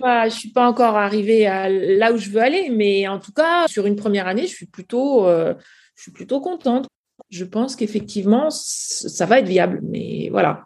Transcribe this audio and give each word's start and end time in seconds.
pas, 0.00 0.28
je 0.28 0.34
suis 0.34 0.50
pas 0.50 0.68
encore 0.68 0.96
arrivée 0.96 1.44
là 1.44 2.12
où 2.12 2.16
je 2.16 2.30
veux 2.30 2.40
aller, 2.40 2.70
mais 2.70 3.06
en 3.06 3.18
tout 3.18 3.32
cas, 3.32 3.68
sur 3.68 3.86
une 3.86 3.96
première 3.96 4.26
année, 4.26 4.46
je 4.46 4.54
suis 4.54 4.66
plutôt, 4.66 5.26
euh, 5.26 5.54
je 5.94 6.02
suis 6.02 6.12
plutôt 6.12 6.40
contente. 6.40 6.88
Je 7.28 7.44
pense 7.44 7.76
qu'effectivement, 7.76 8.48
ça 8.50 9.26
va 9.26 9.38
être 9.38 9.46
viable, 9.46 9.80
mais 9.82 10.28
voilà. 10.30 10.64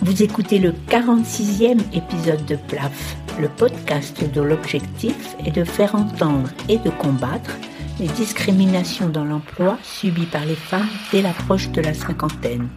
Vous 0.00 0.22
écoutez 0.22 0.58
le 0.58 0.72
46e 0.72 1.80
épisode 1.96 2.44
de 2.44 2.56
PLAF, 2.56 3.16
le 3.40 3.48
podcast 3.48 4.22
dont 4.34 4.44
l'objectif 4.44 5.36
est 5.46 5.52
de 5.52 5.64
faire 5.64 5.94
entendre 5.94 6.50
et 6.68 6.76
de 6.76 6.90
combattre 6.90 7.56
les 8.02 8.08
discriminations 8.08 9.08
dans 9.08 9.24
l'emploi 9.24 9.78
subies 9.84 10.26
par 10.26 10.44
les 10.44 10.56
femmes 10.56 10.88
dès 11.12 11.22
l'approche 11.22 11.70
de 11.70 11.80
la 11.80 11.94
cinquantaine. 11.94 12.68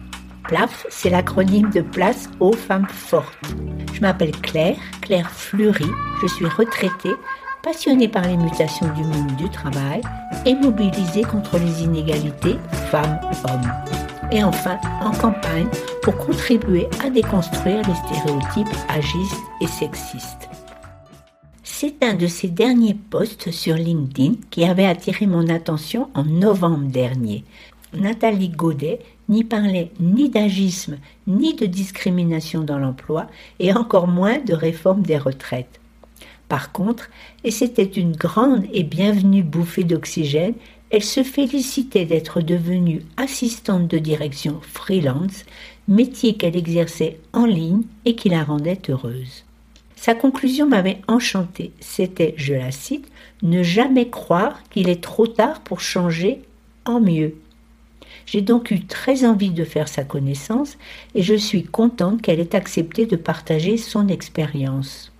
PLAF, 0.44 0.86
c'est 0.88 1.10
l'acronyme 1.10 1.70
de 1.70 1.80
Place 1.80 2.30
aux 2.38 2.52
femmes 2.52 2.86
fortes. 2.88 3.36
Je 3.92 4.00
m'appelle 4.00 4.30
Claire, 4.30 4.76
Claire 5.00 5.28
Fleury, 5.32 5.90
je 6.22 6.28
suis 6.28 6.46
retraitée, 6.46 7.16
passionnée 7.64 8.06
par 8.06 8.22
les 8.22 8.36
mutations 8.36 8.86
du 8.94 9.02
monde 9.02 9.34
du 9.34 9.50
travail 9.50 10.00
et 10.44 10.54
mobilisée 10.54 11.24
contre 11.24 11.58
les 11.58 11.82
inégalités 11.82 12.56
femmes-hommes. 12.92 13.72
Et 14.30 14.44
enfin, 14.44 14.78
en 15.00 15.10
campagne 15.10 15.66
pour 16.02 16.16
contribuer 16.18 16.86
à 17.04 17.10
déconstruire 17.10 17.82
les 17.88 17.94
stéréotypes 17.94 18.76
agistes 18.88 19.42
et 19.60 19.66
sexistes. 19.66 20.48
C'est 21.78 22.02
un 22.02 22.14
de 22.14 22.26
ces 22.26 22.48
derniers 22.48 22.94
posts 22.94 23.50
sur 23.50 23.74
LinkedIn 23.74 24.36
qui 24.48 24.64
avait 24.64 24.86
attiré 24.86 25.26
mon 25.26 25.46
attention 25.50 26.08
en 26.14 26.24
novembre 26.24 26.88
dernier. 26.88 27.44
Nathalie 27.92 28.48
Godet 28.48 29.00
n'y 29.28 29.44
parlait 29.44 29.92
ni 30.00 30.30
d'agisme, 30.30 30.96
ni 31.26 31.52
de 31.52 31.66
discrimination 31.66 32.62
dans 32.62 32.78
l'emploi, 32.78 33.26
et 33.58 33.74
encore 33.74 34.08
moins 34.08 34.38
de 34.38 34.54
réforme 34.54 35.02
des 35.02 35.18
retraites. 35.18 35.78
Par 36.48 36.72
contre, 36.72 37.10
et 37.44 37.50
c'était 37.50 37.82
une 37.84 38.16
grande 38.16 38.64
et 38.72 38.82
bienvenue 38.82 39.42
bouffée 39.42 39.84
d'oxygène, 39.84 40.54
elle 40.88 41.04
se 41.04 41.22
félicitait 41.22 42.06
d'être 42.06 42.40
devenue 42.40 43.02
assistante 43.18 43.86
de 43.86 43.98
direction 43.98 44.60
freelance, 44.62 45.44
métier 45.88 46.38
qu'elle 46.38 46.56
exerçait 46.56 47.20
en 47.34 47.44
ligne 47.44 47.82
et 48.06 48.16
qui 48.16 48.30
la 48.30 48.44
rendait 48.44 48.80
heureuse. 48.88 49.45
Sa 49.96 50.14
conclusion 50.14 50.68
m'avait 50.68 51.00
enchantée. 51.08 51.72
C'était, 51.80 52.34
je 52.36 52.54
la 52.54 52.70
cite, 52.70 53.08
ne 53.42 53.62
jamais 53.62 54.08
croire 54.08 54.62
qu'il 54.70 54.88
est 54.88 55.02
trop 55.02 55.26
tard 55.26 55.60
pour 55.60 55.80
changer 55.80 56.42
en 56.84 57.00
mieux. 57.00 57.34
J'ai 58.26 58.40
donc 58.40 58.70
eu 58.70 58.84
très 58.84 59.24
envie 59.24 59.50
de 59.50 59.64
faire 59.64 59.88
sa 59.88 60.04
connaissance 60.04 60.76
et 61.14 61.22
je 61.22 61.34
suis 61.34 61.64
contente 61.64 62.22
qu'elle 62.22 62.40
ait 62.40 62.54
accepté 62.54 63.06
de 63.06 63.16
partager 63.16 63.76
son 63.76 64.08
expérience. 64.08 65.12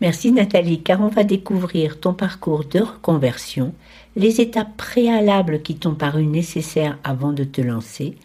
Merci 0.00 0.32
Nathalie, 0.32 0.82
car 0.82 1.00
on 1.00 1.08
va 1.08 1.24
découvrir 1.24 1.98
ton 2.00 2.12
parcours 2.12 2.64
de 2.64 2.80
reconversion, 2.80 3.74
les 4.16 4.40
étapes 4.40 4.76
préalables 4.76 5.62
qui 5.62 5.76
t'ont 5.76 5.94
paru 5.94 6.26
nécessaires 6.26 6.98
avant 7.04 7.32
de 7.32 7.44
te 7.44 7.60
lancer, 7.60 8.16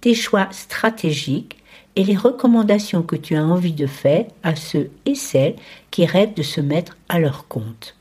tes 0.00 0.14
choix 0.14 0.48
stratégiques, 0.50 1.58
et 1.96 2.04
les 2.04 2.16
recommandations 2.16 3.02
que 3.02 3.16
tu 3.16 3.34
as 3.34 3.44
envie 3.44 3.72
de 3.72 3.86
faire 3.86 4.26
à 4.42 4.54
ceux 4.54 4.90
et 5.06 5.14
celles 5.14 5.56
qui 5.90 6.04
rêvent 6.06 6.34
de 6.34 6.42
se 6.42 6.60
mettre 6.60 6.96
à 7.08 7.18
leur 7.18 7.48
compte. 7.48 7.96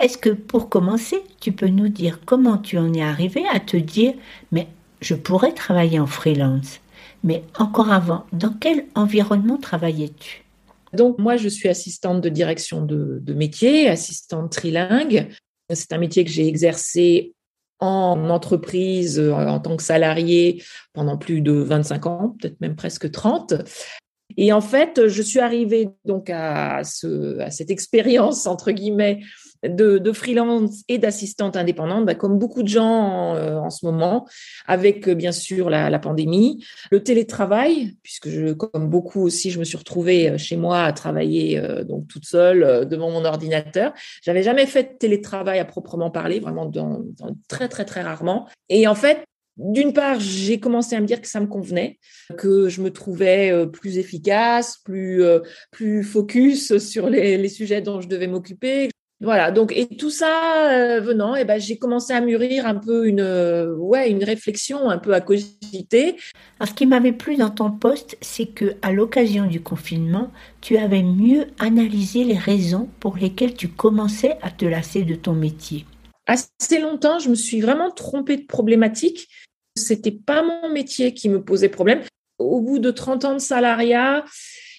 Est-ce 0.00 0.18
que 0.18 0.30
pour 0.30 0.68
commencer, 0.68 1.22
tu 1.40 1.52
peux 1.52 1.68
nous 1.68 1.88
dire 1.88 2.20
comment 2.24 2.58
tu 2.58 2.78
en 2.78 2.92
es 2.92 3.02
arrivé 3.02 3.44
à 3.52 3.60
te 3.60 3.76
dire 3.76 4.14
mais 4.50 4.66
je 5.00 5.14
pourrais 5.14 5.52
travailler 5.52 5.98
en 5.98 6.06
freelance 6.06 6.80
Mais 7.22 7.44
encore 7.58 7.92
avant, 7.92 8.26
dans 8.32 8.52
quel 8.60 8.86
environnement 8.94 9.56
travaillais-tu? 9.56 10.44
Donc 10.92 11.18
moi, 11.18 11.36
je 11.36 11.48
suis 11.48 11.68
assistante 11.68 12.20
de 12.20 12.28
direction 12.28 12.84
de, 12.84 13.20
de 13.22 13.34
métier, 13.34 13.88
assistante 13.88 14.50
trilingue. 14.50 15.28
C'est 15.72 15.92
un 15.92 15.98
métier 15.98 16.24
que 16.24 16.30
j'ai 16.30 16.48
exercé 16.48 17.34
en 17.80 18.28
entreprise 18.30 19.18
euh, 19.18 19.32
en 19.32 19.58
tant 19.58 19.76
que 19.76 19.82
salarié 19.82 20.62
pendant 20.92 21.16
plus 21.16 21.40
de 21.40 21.52
25 21.52 22.06
ans, 22.06 22.36
peut-être 22.38 22.60
même 22.60 22.76
presque 22.76 23.10
30. 23.10 23.54
Et 24.36 24.52
en 24.52 24.60
fait, 24.60 25.08
je 25.08 25.22
suis 25.22 25.40
arrivée 25.40 25.88
donc 26.04 26.30
à, 26.30 26.84
ce, 26.84 27.38
à 27.40 27.50
cette 27.50 27.70
expérience, 27.70 28.46
entre 28.46 28.70
guillemets, 28.70 29.20
de, 29.62 30.12
freelance 30.12 30.82
et 30.88 30.98
d'assistante 30.98 31.56
indépendante, 31.56 32.06
bah, 32.06 32.14
comme 32.14 32.38
beaucoup 32.38 32.62
de 32.62 32.68
gens 32.68 33.34
euh, 33.34 33.56
en, 33.56 33.70
ce 33.70 33.84
moment, 33.84 34.26
avec 34.66 35.08
euh, 35.08 35.14
bien 35.14 35.32
sûr 35.32 35.70
la, 35.70 35.98
pandémie, 35.98 36.64
le 36.90 37.02
télétravail, 37.02 37.96
puisque 38.02 38.28
je, 38.28 38.52
comme 38.52 38.88
beaucoup 38.88 39.22
aussi, 39.22 39.50
je 39.50 39.58
me 39.58 39.64
suis 39.64 39.76
retrouvée 39.76 40.30
euh, 40.30 40.38
chez 40.38 40.56
moi 40.56 40.82
à 40.82 40.92
travailler 40.92 41.60
donc 41.84 42.08
toute 42.08 42.24
seule 42.24 42.86
devant 42.88 43.10
mon 43.10 43.24
ordinateur. 43.24 43.92
J'avais 44.22 44.42
jamais 44.42 44.66
fait 44.66 44.82
de 44.94 44.98
télétravail 44.98 45.58
à 45.58 45.64
proprement 45.64 46.10
parler, 46.10 46.40
vraiment 46.40 46.70
très 47.48 47.68
très 47.68 47.84
très 47.84 48.02
rarement. 48.02 48.48
Et 48.68 48.86
en 48.86 48.94
fait, 48.94 49.24
d'une 49.56 49.92
part, 49.92 50.20
j'ai 50.20 50.58
commencé 50.58 50.96
à 50.96 51.00
me 51.00 51.06
dire 51.06 51.20
que 51.20 51.28
ça 51.28 51.40
me 51.40 51.46
convenait, 51.46 51.98
que 52.38 52.68
je 52.68 52.80
me 52.80 52.90
trouvais 52.90 53.66
plus 53.72 53.98
efficace, 53.98 54.78
plus, 54.84 55.22
plus 55.70 56.02
focus 56.02 56.78
sur 56.78 57.10
les 57.10 57.48
sujets 57.48 57.82
dont 57.82 58.00
je 58.00 58.08
devais 58.08 58.28
m'occuper. 58.28 58.90
Voilà, 59.22 59.50
donc 59.50 59.76
et 59.76 59.86
tout 59.86 60.08
ça 60.08 60.70
euh, 60.70 61.00
venant, 61.00 61.36
et 61.36 61.42
eh 61.42 61.44
ben 61.44 61.60
j'ai 61.60 61.76
commencé 61.76 62.14
à 62.14 62.22
mûrir 62.22 62.66
un 62.66 62.74
peu 62.74 63.06
une 63.06 63.20
euh, 63.20 63.76
ouais 63.76 64.10
une 64.10 64.24
réflexion 64.24 64.88
un 64.88 64.96
peu 64.96 65.12
à 65.12 65.20
cogiter. 65.20 66.16
ce 66.64 66.72
qui 66.72 66.86
m'avait 66.86 67.12
plu 67.12 67.36
dans 67.36 67.50
ton 67.50 67.70
poste, 67.70 68.16
c'est 68.22 68.46
que 68.46 68.76
à 68.80 68.92
l'occasion 68.92 69.46
du 69.46 69.60
confinement, 69.60 70.30
tu 70.62 70.78
avais 70.78 71.02
mieux 71.02 71.48
analysé 71.58 72.24
les 72.24 72.38
raisons 72.38 72.88
pour 72.98 73.18
lesquelles 73.18 73.52
tu 73.52 73.68
commençais 73.68 74.38
à 74.40 74.50
te 74.50 74.64
lasser 74.64 75.02
de 75.02 75.14
ton 75.14 75.34
métier. 75.34 75.84
Assez 76.26 76.80
longtemps, 76.80 77.18
je 77.18 77.28
me 77.28 77.34
suis 77.34 77.60
vraiment 77.60 77.90
trompée 77.90 78.38
de 78.38 78.46
problématique. 78.46 79.28
C'était 79.76 80.12
pas 80.12 80.42
mon 80.42 80.70
métier 80.72 81.12
qui 81.12 81.28
me 81.28 81.42
posait 81.42 81.68
problème. 81.68 82.00
Au 82.38 82.62
bout 82.62 82.78
de 82.78 82.90
30 82.90 83.26
ans 83.26 83.34
de 83.34 83.38
salariat, 83.38 84.24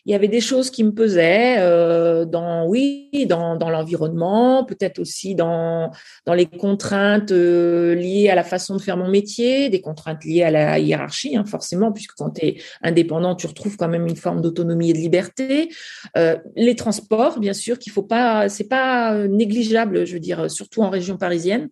il 0.05 0.11
y 0.11 0.15
avait 0.15 0.27
des 0.27 0.41
choses 0.41 0.71
qui 0.71 0.83
me 0.83 0.91
pesaient 0.91 1.57
euh, 1.59 2.25
dans 2.25 2.65
oui 2.67 3.09
dans, 3.27 3.55
dans 3.55 3.69
l'environnement 3.69 4.65
peut-être 4.65 4.99
aussi 4.99 5.35
dans 5.35 5.91
dans 6.25 6.33
les 6.33 6.47
contraintes 6.47 7.31
euh, 7.31 7.93
liées 7.93 8.29
à 8.29 8.35
la 8.35 8.43
façon 8.43 8.75
de 8.75 8.81
faire 8.81 8.97
mon 8.97 9.09
métier 9.09 9.69
des 9.69 9.81
contraintes 9.81 10.23
liées 10.25 10.43
à 10.43 10.51
la 10.51 10.79
hiérarchie 10.79 11.35
hein, 11.35 11.45
forcément 11.45 11.91
puisque 11.91 12.13
quand 12.13 12.31
tu 12.31 12.45
es 12.45 12.61
indépendant 12.81 13.35
tu 13.35 13.47
retrouves 13.47 13.77
quand 13.77 13.89
même 13.89 14.07
une 14.07 14.15
forme 14.15 14.41
d'autonomie 14.41 14.91
et 14.91 14.93
de 14.93 14.97
liberté. 14.97 15.69
Euh, 16.17 16.37
les 16.55 16.75
transports 16.75 17.39
bien 17.39 17.53
sûr 17.53 17.77
qu'il 17.77 17.91
faut 17.91 18.03
pas 18.03 18.49
c'est 18.49 18.67
pas 18.67 19.27
négligeable 19.27 20.05
je 20.05 20.13
veux 20.13 20.19
dire 20.19 20.49
surtout 20.49 20.81
en 20.81 20.89
région 20.89 21.17
parisienne. 21.17 21.69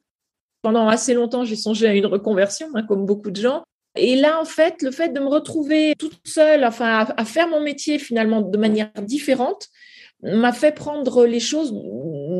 Pendant 0.61 0.87
assez 0.87 1.13
longtemps 1.13 1.45
j'ai 1.45 1.55
songé 1.55 1.87
à 1.87 1.93
une 1.93 2.05
reconversion 2.05 2.67
hein, 2.75 2.83
comme 2.83 3.05
beaucoup 3.05 3.31
de 3.31 3.41
gens 3.41 3.63
et 3.95 4.15
là, 4.15 4.39
en 4.39 4.45
fait, 4.45 4.81
le 4.81 4.91
fait 4.91 5.09
de 5.09 5.19
me 5.19 5.27
retrouver 5.27 5.93
toute 5.97 6.19
seule, 6.23 6.63
enfin, 6.63 7.07
à, 7.15 7.25
faire 7.25 7.47
mon 7.47 7.61
métier 7.61 7.99
finalement 7.99 8.41
de 8.41 8.57
manière 8.57 8.91
différente, 9.01 9.67
m'a 10.21 10.51
fait 10.51 10.73
prendre 10.73 11.25
les 11.25 11.39
choses 11.39 11.73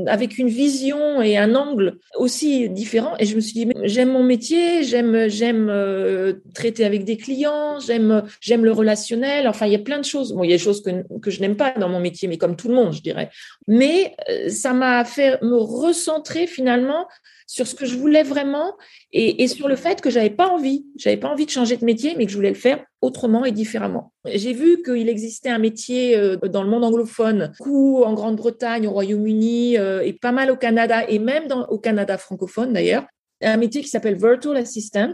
avec 0.08 0.38
une 0.38 0.50
vision 0.50 1.22
et 1.22 1.38
un 1.38 1.56
angle 1.56 1.98
aussi 2.18 2.70
différent. 2.70 3.14
Et 3.20 3.26
je 3.26 3.36
me 3.36 3.40
suis 3.40 3.54
dit, 3.54 3.68
j'aime 3.84 4.12
mon 4.12 4.24
métier, 4.24 4.84
j'aime, 4.84 5.30
j'aime 5.30 5.70
euh, 5.70 6.34
traiter 6.54 6.84
avec 6.84 7.06
des 7.06 7.16
clients, 7.16 7.80
j'aime, 7.80 8.24
j'aime 8.42 8.66
le 8.66 8.74
relationnel. 8.74 9.48
Enfin, 9.48 9.66
il 9.66 9.72
y 9.72 9.76
a 9.76 9.80
plein 9.80 9.98
de 9.98 10.06
choses. 10.06 10.34
Bon, 10.34 10.44
il 10.44 10.50
y 10.50 10.54
a 10.54 10.58
des 10.58 10.64
choses 10.64 10.84
que, 10.84 10.92
que 11.20 11.32
je 11.32 11.40
n'aime 11.40 11.56
pas 11.56 11.72
dans 11.72 11.90
mon 11.90 12.02
métier, 12.02 12.28
mais 12.28 12.38
comme 12.38 12.58
tout 12.58 12.68
le 12.68 12.76
monde, 12.76 12.94
je 12.94 13.02
dirais. 13.02 13.30
Mais 13.68 14.14
euh, 14.30 14.50
ça 14.50 14.74
m'a 14.74 15.06
fait 15.06 15.42
me 15.42 15.56
recentrer 15.56 16.48
finalement 16.48 17.08
sur 17.48 17.66
ce 17.66 17.76
que 17.76 17.86
je 17.86 17.96
voulais 17.96 18.24
vraiment 18.24 18.76
et, 19.12 19.48
sur 19.48 19.68
le 19.68 19.76
fait 19.76 20.02
que 20.02 20.12
j'avais 20.12 20.30
pas 20.30 20.48
envie, 20.48 20.86
j'avais 20.96 21.18
pas 21.18 21.30
envie 21.30 21.48
de 21.48 21.52
changer 21.52 21.78
de 21.78 21.84
métier, 21.84 22.14
mais 22.16 22.26
que 22.26 22.32
je 22.32 22.36
voulais 22.36 22.50
le 22.50 22.56
faire 22.56 22.84
autrement 23.02 23.44
et 23.44 23.52
différemment. 23.52 24.14
J'ai 24.26 24.54
vu 24.54 24.84
qu'il 24.84 25.10
existait 25.10 25.50
un 25.50 25.58
métier 25.58 26.16
euh, 26.16 26.38
dans 26.38 26.62
le 26.62 26.70
monde 26.70 26.84
anglophone, 26.84 27.52
beaucoup 27.58 28.04
en 28.04 28.14
Grande-Bretagne, 28.14 28.88
au 28.88 28.92
Royaume-Uni 28.92 29.80
euh, 29.80 30.02
et 30.02 30.14
pas 30.14 30.32
mal 30.32 30.52
au 30.52 30.56
Canada 30.56 31.10
et 31.10 31.18
même 31.18 31.46
au 31.70 31.80
Canada 31.80 32.20
francophone 32.20 32.74
d'ailleurs, 32.74 33.06
un 33.42 33.58
métier 33.58 33.82
qui 33.82 33.88
s'appelle 33.88 34.18
Virtual 34.18 34.58
Assistant. 34.58 35.14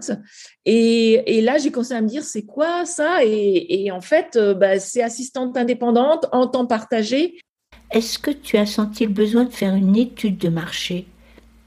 Et, 0.65 1.41
là, 1.41 1.57
j'ai 1.57 1.71
commencé 1.71 1.93
à 1.93 2.01
me 2.01 2.07
dire, 2.07 2.23
c'est 2.23 2.45
quoi 2.45 2.85
ça? 2.85 3.19
Et, 3.23 3.89
en 3.91 4.01
fait, 4.01 4.35
euh, 4.35 4.53
bah, 4.53 4.79
c'est 4.79 5.03
assistante 5.03 5.55
indépendante 5.55 6.25
en 6.31 6.47
temps 6.47 6.65
partagé. 6.65 7.39
Est-ce 7.91 8.19
que 8.19 8.31
tu 8.31 8.57
as 8.57 8.65
senti 8.65 9.05
le 9.05 9.13
besoin 9.13 9.45
de 9.45 9.53
faire 9.53 9.75
une 9.75 9.95
étude 9.95 10.37
de 10.37 10.49
marché? 10.49 11.05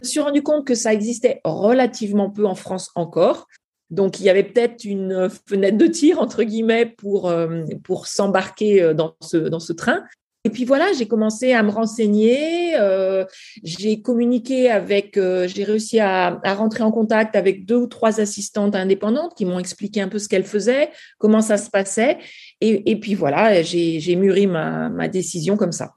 Me 0.00 0.06
suis 0.06 0.21
rendu 0.21 0.43
compte 0.43 0.67
que 0.67 0.75
ça 0.75 0.93
existait 0.93 1.41
relativement 1.45 2.31
peu 2.31 2.47
en 2.47 2.55
France 2.55 2.91
encore. 2.95 3.47
Donc, 3.91 4.21
il 4.21 4.25
y 4.25 4.31
avait 4.31 4.45
peut-être 4.45 4.85
une 4.85 5.31
fenêtre 5.47 5.79
de 5.79 5.87
tir, 5.87 6.21
entre 6.21 6.43
guillemets, 6.43 6.87
pour, 6.87 7.29
euh, 7.29 7.65
pour 7.85 8.06
s'embarquer 8.06 8.83
euh, 8.83 8.95
dans 8.95 9.15
ce, 9.23 9.37
dans 9.37 9.61
ce 9.61 9.73
train. 9.73 10.03
Et 10.45 10.50
puis 10.50 10.65
voilà, 10.65 10.93
j'ai 10.93 11.06
commencé 11.06 11.53
à 11.53 11.62
me 11.62 11.71
renseigner, 11.71 12.77
euh, 12.77 13.25
j'ai 13.65 14.00
communiqué 14.00 14.71
avec, 14.71 15.17
euh, 15.17 15.49
j'ai 15.49 15.65
réussi 15.65 15.99
à, 15.99 16.41
rentrer 16.55 16.85
en 16.85 16.93
contact 16.93 17.35
avec 17.35 17.67
deux 17.67 17.77
ou 17.77 17.87
trois 17.87 18.21
assistantes 18.21 18.75
indépendantes 18.77 19.35
qui 19.37 19.45
m'ont 19.45 19.59
expliqué 19.59 20.00
un 20.00 20.09
peu 20.09 20.19
ce 20.19 20.29
qu'elles 20.29 20.45
faisaient, 20.45 20.91
comment 21.19 21.41
ça 21.41 21.59
se 21.59 21.69
passait. 21.69 22.19
Et, 22.61 22.99
puis 23.00 23.15
voilà, 23.15 23.62
j'ai 23.62 24.17
mûri 24.17 24.47
ma, 24.47 25.09
décision 25.09 25.56
comme 25.56 25.73
ça. 25.73 25.95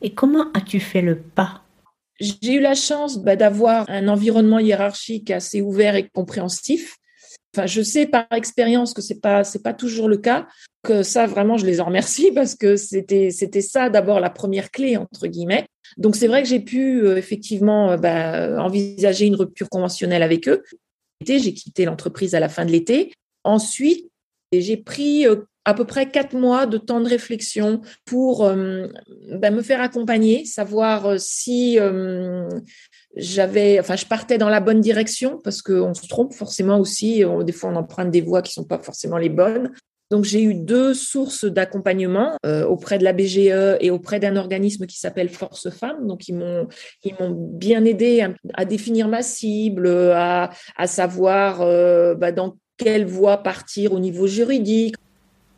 Et 0.00 0.14
comment 0.14 0.50
as-tu 0.54 0.80
fait 0.80 1.02
le 1.02 1.20
pas? 1.20 1.63
J'ai 2.20 2.54
eu 2.54 2.60
la 2.60 2.74
chance 2.74 3.18
bah, 3.18 3.36
d'avoir 3.36 3.88
un 3.88 4.08
environnement 4.08 4.58
hiérarchique 4.58 5.30
assez 5.30 5.60
ouvert 5.60 5.96
et 5.96 6.08
compréhensif. 6.08 6.96
Enfin, 7.54 7.66
je 7.66 7.82
sais 7.82 8.06
par 8.06 8.26
expérience 8.32 8.94
que 8.94 9.02
c'est 9.02 9.20
pas 9.20 9.44
c'est 9.44 9.62
pas 9.62 9.74
toujours 9.74 10.08
le 10.08 10.16
cas. 10.16 10.46
Que 10.82 11.02
ça 11.02 11.26
vraiment, 11.26 11.56
je 11.56 11.66
les 11.66 11.80
en 11.80 11.86
remercie 11.86 12.30
parce 12.34 12.54
que 12.54 12.76
c'était 12.76 13.30
c'était 13.30 13.60
ça 13.60 13.90
d'abord 13.90 14.20
la 14.20 14.30
première 14.30 14.70
clé 14.70 14.96
entre 14.96 15.26
guillemets. 15.26 15.66
Donc 15.96 16.16
c'est 16.16 16.26
vrai 16.26 16.42
que 16.42 16.48
j'ai 16.48 16.60
pu 16.60 17.04
euh, 17.04 17.16
effectivement 17.16 17.92
euh, 17.92 17.96
bah, 17.96 18.62
envisager 18.62 19.26
une 19.26 19.36
rupture 19.36 19.68
conventionnelle 19.68 20.22
avec 20.22 20.48
eux. 20.48 20.62
J'ai 21.26 21.54
quitté 21.54 21.84
l'entreprise 21.84 22.34
à 22.34 22.40
la 22.40 22.48
fin 22.48 22.64
de 22.64 22.70
l'été. 22.70 23.12
Ensuite, 23.44 24.10
j'ai 24.52 24.76
pris 24.76 25.26
euh, 25.26 25.36
à 25.64 25.74
peu 25.74 25.84
près 25.84 26.10
quatre 26.10 26.34
mois 26.34 26.66
de 26.66 26.78
temps 26.78 27.00
de 27.00 27.08
réflexion 27.08 27.80
pour 28.04 28.40
bah, 28.40 29.50
me 29.50 29.62
faire 29.62 29.80
accompagner, 29.80 30.44
savoir 30.44 31.18
si 31.18 31.78
j'avais, 33.16 33.80
enfin, 33.80 33.96
je 33.96 34.06
partais 34.06 34.38
dans 34.38 34.48
la 34.48 34.60
bonne 34.60 34.80
direction 34.80 35.38
parce 35.42 35.62
qu'on 35.62 35.94
se 35.94 36.06
trompe 36.06 36.34
forcément 36.34 36.78
aussi. 36.78 37.22
des 37.44 37.52
fois, 37.52 37.70
on 37.70 37.76
emprunte 37.76 38.10
des 38.10 38.20
voies 38.20 38.42
qui 38.42 38.52
sont 38.52 38.64
pas 38.64 38.78
forcément 38.78 39.16
les 39.16 39.30
bonnes. 39.30 39.70
Donc, 40.10 40.24
j'ai 40.24 40.42
eu 40.42 40.54
deux 40.54 40.92
sources 40.94 41.44
d'accompagnement 41.44 42.36
euh, 42.44 42.64
auprès 42.66 42.98
de 42.98 43.04
la 43.04 43.12
BGE 43.12 43.78
et 43.80 43.90
auprès 43.90 44.20
d'un 44.20 44.36
organisme 44.36 44.86
qui 44.86 44.98
s'appelle 44.98 45.30
Force 45.30 45.70
Femmes. 45.70 46.06
Donc, 46.06 46.28
ils 46.28 46.36
m'ont, 46.36 46.68
ils 47.02 47.14
m'ont 47.18 47.30
bien 47.30 47.84
aidé 47.84 48.24
à, 48.52 48.64
définir 48.64 49.08
ma 49.08 49.22
cible, 49.22 49.88
à, 49.88 50.50
savoir 50.86 51.62
euh, 51.62 52.14
bah, 52.14 52.32
dans 52.32 52.56
quelle 52.76 53.06
voie 53.06 53.38
partir 53.38 53.92
au 53.92 53.98
niveau 53.98 54.26
juridique. 54.26 54.94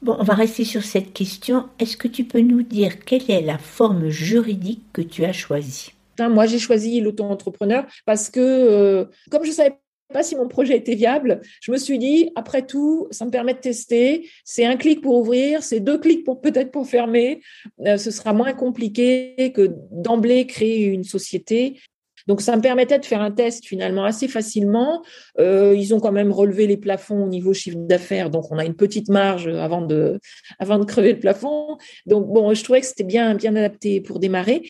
Bon, 0.03 0.17
on 0.19 0.25
va 0.25 0.35
rester 0.35 0.65
sur 0.65 0.85
cette 0.85 1.13
question. 1.13 1.69
Est-ce 1.79 1.97
que 1.97 2.09
tu 2.09 2.25
peux 2.25 2.41
nous 2.41 2.63
dire 2.63 3.05
quelle 3.05 3.31
est 3.31 3.41
la 3.41 3.59
forme 3.59 4.09
juridique 4.09 4.83
que 4.93 5.03
tu 5.03 5.25
as 5.25 5.33
choisie? 5.33 5.93
Moi, 6.19 6.47
j'ai 6.47 6.59
choisi 6.59 7.01
l'auto-entrepreneur 7.01 7.87
parce 8.05 8.31
que, 8.31 8.41
euh, 8.41 9.05
comme 9.31 9.45
je 9.45 9.51
ne 9.51 9.55
savais 9.55 9.79
pas 10.13 10.23
si 10.23 10.37
mon 10.37 10.49
projet 10.49 10.77
était 10.77 10.95
viable, 10.95 11.41
je 11.61 11.73
me 11.73 11.77
suis 11.77 11.99
dit, 11.99 12.31
après 12.37 12.65
tout, 12.65 13.09
ça 13.11 13.25
me 13.25 13.31
permet 13.31 13.55
de 13.55 13.59
tester. 13.59 14.29
C'est 14.45 14.65
un 14.65 14.77
clic 14.77 15.01
pour 15.01 15.17
ouvrir, 15.19 15.63
c'est 15.63 15.81
deux 15.81 15.99
clics 15.99 16.25
pour 16.25 16.41
peut-être 16.41 16.71
pour 16.71 16.87
fermer. 16.87 17.41
Euh, 17.87 17.97
ce 17.97 18.11
sera 18.11 18.33
moins 18.33 18.53
compliqué 18.53 19.53
que 19.55 19.75
d'emblée 19.91 20.47
créer 20.47 20.85
une 20.85 21.05
société. 21.05 21.81
Donc, 22.27 22.41
ça 22.41 22.57
me 22.57 22.63
permettait 22.63 22.99
de 22.99 23.05
faire 23.05 23.21
un 23.21 23.31
test 23.31 23.65
finalement 23.65 24.05
assez 24.05 24.29
facilement. 24.29 25.03
Euh, 25.39 25.75
ils 25.77 25.95
ont 25.95 26.01
quand 26.01 26.13
même 26.13 26.33
relevé 26.33 26.67
les 26.67 26.77
plafonds 26.77 27.25
au 27.25 27.29
niveau 27.29 27.53
chiffre 27.55 27.79
d'affaires, 27.79 28.31
donc 28.31 28.51
on 28.51 28.59
a 28.59 28.65
une 28.65 28.75
petite 28.75 29.09
marge 29.09 29.47
avant 29.49 29.83
de, 29.83 30.19
avant 30.59 30.79
de 30.79 30.85
crever 30.85 31.13
le 31.13 31.21
plafond. 31.21 31.77
Donc, 32.07 32.27
bon, 32.27 32.53
je 32.55 32.65
trouvais 32.65 32.81
que 32.81 32.87
c'était 32.87 33.05
bien, 33.05 33.35
bien 33.35 33.55
adapté 33.57 34.01
pour 34.01 34.19
démarrer. 34.19 34.63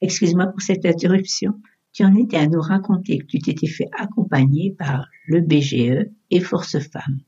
Excuse-moi 0.00 0.46
pour 0.46 0.60
cette 0.60 0.84
interruption. 0.84 1.52
Tu 1.92 2.04
en 2.04 2.14
étais 2.14 2.36
à 2.36 2.46
nous 2.46 2.60
raconter 2.60 3.18
que 3.18 3.24
tu 3.24 3.38
t'étais 3.38 3.66
fait 3.66 3.88
accompagner 3.98 4.74
par 4.78 5.06
le 5.26 5.40
BGE 5.40 6.10
et 6.30 6.40
Force 6.40 6.78
Femmes. 6.78 7.20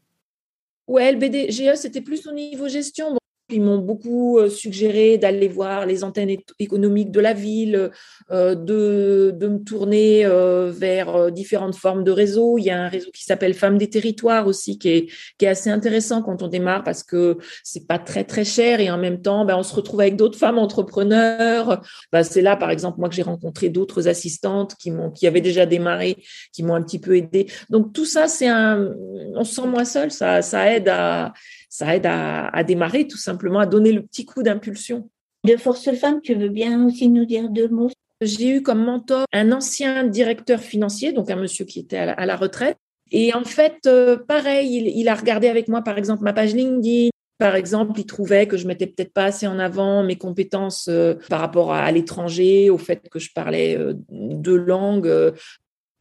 Ouais, 0.87 1.13
le 1.13 1.19
BGE, 1.19 1.75
c'était 1.77 2.03
plus 2.03 2.27
au 2.27 2.33
niveau 2.33 2.69
gestion. 2.69 3.17
Ils 3.51 3.63
m'ont 3.63 3.79
beaucoup 3.79 4.39
euh, 4.39 4.51
suggéré 4.51 5.17
d'aller 5.17 5.49
voir 5.49 5.87
les 5.87 6.05
antennes 6.05 6.37
économiques 6.59 7.11
de 7.11 7.21
la 7.21 7.33
ville, 7.33 7.91
euh, 8.31 8.55
de, 8.55 9.33
de 9.35 9.49
me 9.49 9.59
tourner 9.59 10.27
euh, 10.27 10.71
vers 10.71 11.33
différentes 11.33 11.75
formes 11.75 12.05
de 12.05 12.11
réseaux. 12.11 12.59
Il 12.59 12.65
y 12.65 12.71
a 12.71 12.79
un 12.79 12.89
réseau 12.89 13.11
qui 13.11 13.25
s'appelle 13.25 13.55
Femmes 13.55 13.79
des 13.79 13.89
territoires 13.89 14.47
aussi, 14.47 14.79
qui 14.79 14.89
est, 14.91 15.07
qui 15.39 15.47
est 15.47 15.49
assez 15.49 15.71
intéressant 15.71 16.23
quand 16.23 16.43
on 16.43 16.49
démarre 16.49 16.85
parce 16.85 17.03
que 17.03 17.39
c'est 17.65 17.87
pas 17.87 17.99
très 17.99 18.25
très 18.25 18.45
cher 18.45 18.81
et 18.81 18.91
en 18.91 18.99
même 18.99 19.23
temps, 19.23 19.47
ben, 19.47 19.57
on 19.57 19.63
se 19.63 19.75
retrouve 19.75 20.03
avec 20.03 20.17
d'autres 20.17 20.39
femmes 20.39 20.59
entrepreneurs. 20.59 21.81
Ben, 22.13 22.23
c'est 22.23 22.43
là, 22.43 22.55
par 22.55 22.71
exemple, 22.71 23.01
moi 23.01 23.09
que 23.09 23.15
j'ai 23.15 23.23
rencontré 23.23 23.71
d'autres 23.71 24.09
assistantes 24.09 24.75
qui 24.75 24.91
m'ont, 24.91 25.11
qui 25.11 25.27
avaient 25.27 25.41
déjà 25.41 25.65
démarré, 25.65 26.19
qui 26.53 26.63
m'ont 26.63 26.75
un 26.75 26.83
petit 26.83 26.99
peu 26.99 27.17
aidé. 27.17 27.47
Donc 27.71 27.95
tout 27.95 28.05
ça, 28.05 28.29
c'est 28.29 28.49
un, 28.49 28.95
on 29.35 29.45
se 29.45 29.55
sent 29.55 29.67
moins 29.67 29.87
seul. 29.87 30.11
Ça, 30.11 30.43
ça 30.43 30.71
aide 30.71 30.89
à 30.89 31.33
ça 31.69 31.95
aide 31.97 32.07
à, 32.07 32.65
démarrer, 32.65 33.07
tout 33.07 33.19
simplement, 33.19 33.61
à 33.61 33.67
donner 33.67 33.93
le 33.93 34.03
petit 34.03 34.25
coup 34.25 34.43
d'impulsion. 34.43 35.09
De 35.45 35.57
Force 35.57 35.91
Femme, 35.93 36.21
tu 36.23 36.35
veux 36.35 36.49
bien 36.49 36.85
aussi 36.87 37.09
nous 37.09 37.25
dire 37.25 37.49
deux 37.49 37.69
mots? 37.69 37.91
J'ai 38.21 38.49
eu 38.57 38.63
comme 38.63 38.85
mentor 38.85 39.25
un 39.33 39.53
ancien 39.53 40.05
directeur 40.05 40.61
financier, 40.61 41.13
donc 41.13 41.31
un 41.31 41.37
monsieur 41.37 41.65
qui 41.65 41.79
était 41.79 41.99
à 41.99 42.27
la, 42.27 42.37
retraite. 42.37 42.77
Et 43.13 43.33
en 43.33 43.45
fait, 43.45 43.79
euh, 43.87 44.17
pareil, 44.17 44.93
il, 44.95 45.09
a 45.09 45.15
regardé 45.15 45.49
avec 45.49 45.69
moi, 45.69 45.83
par 45.83 45.99
exemple, 45.99 46.25
ma 46.25 46.33
page 46.33 46.55
LinkedIn. 46.55 47.11
Par 47.39 47.55
exemple, 47.55 48.01
il 48.01 48.05
trouvait 48.05 48.49
que 48.49 48.57
je 48.57 48.67
mettais 48.67 48.89
peut-être 48.89 49.13
pas 49.13 49.27
assez 49.27 49.47
en 49.47 49.61
avant 49.61 50.03
mes 50.03 50.17
compétences 50.17 50.89
euh, 50.89 51.15
par 51.29 51.39
rapport 51.39 51.73
à, 51.73 51.91
l'étranger, 51.93 52.69
au 52.69 52.79
fait 52.79 53.09
que 53.09 53.21
je 53.21 53.31
parlais 53.33 53.79
euh, 53.79 53.93
deux 54.11 54.57
langues, 54.57 55.07
euh, 55.07 55.31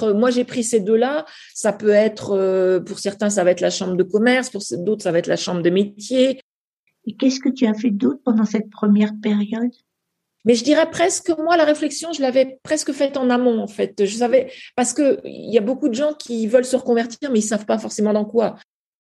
moi, 0.02 0.32
j'ai 0.32 0.44
pris 0.44 0.64
ces 0.64 0.80
deux-là. 0.80 1.26
Ça 1.54 1.74
peut 1.74 1.90
être, 1.90 2.32
euh, 2.36 2.80
pour 2.80 3.00
certains, 3.00 3.30
ça 3.30 3.44
va 3.44 3.52
être 3.52 3.62
la 3.62 3.70
chambre 3.70 3.96
de 3.96 4.04
commerce, 4.04 4.50
pour 4.50 4.62
d'autres, 4.72 5.04
ça 5.04 5.12
va 5.12 5.20
être 5.20 5.28
la 5.28 5.36
chambre 5.36 5.62
de 5.62 5.70
métier. 5.70 6.42
Et 7.06 7.16
qu'est-ce 7.16 7.40
que 7.40 7.50
tu 7.50 7.66
as 7.66 7.74
fait 7.74 7.90
d'autre 7.90 8.20
pendant 8.24 8.46
cette 8.46 8.70
première 8.70 9.14
période? 9.22 9.72
Mais 10.46 10.56
je 10.56 10.64
dirais 10.64 10.90
presque, 10.90 11.32
moi, 11.40 11.58
la 11.58 11.66
réflexion, 11.66 12.14
je 12.14 12.22
l'avais 12.22 12.60
presque 12.64 12.92
faite 12.92 13.18
en 13.18 13.30
amont, 13.30 13.60
en 13.60 13.68
fait. 13.68 14.06
Je 14.06 14.16
savais, 14.16 14.52
parce 14.76 14.94
que 14.94 15.20
il 15.26 15.54
y 15.54 15.58
a 15.58 15.62
beaucoup 15.62 15.90
de 15.90 15.94
gens 15.94 16.14
qui 16.14 16.48
veulent 16.48 16.66
se 16.66 16.76
reconvertir, 16.76 17.32
mais 17.32 17.40
ils 17.40 17.44
savent 17.44 17.66
pas 17.66 17.80
forcément 17.80 18.14
dans 18.14 18.26
quoi. 18.26 18.56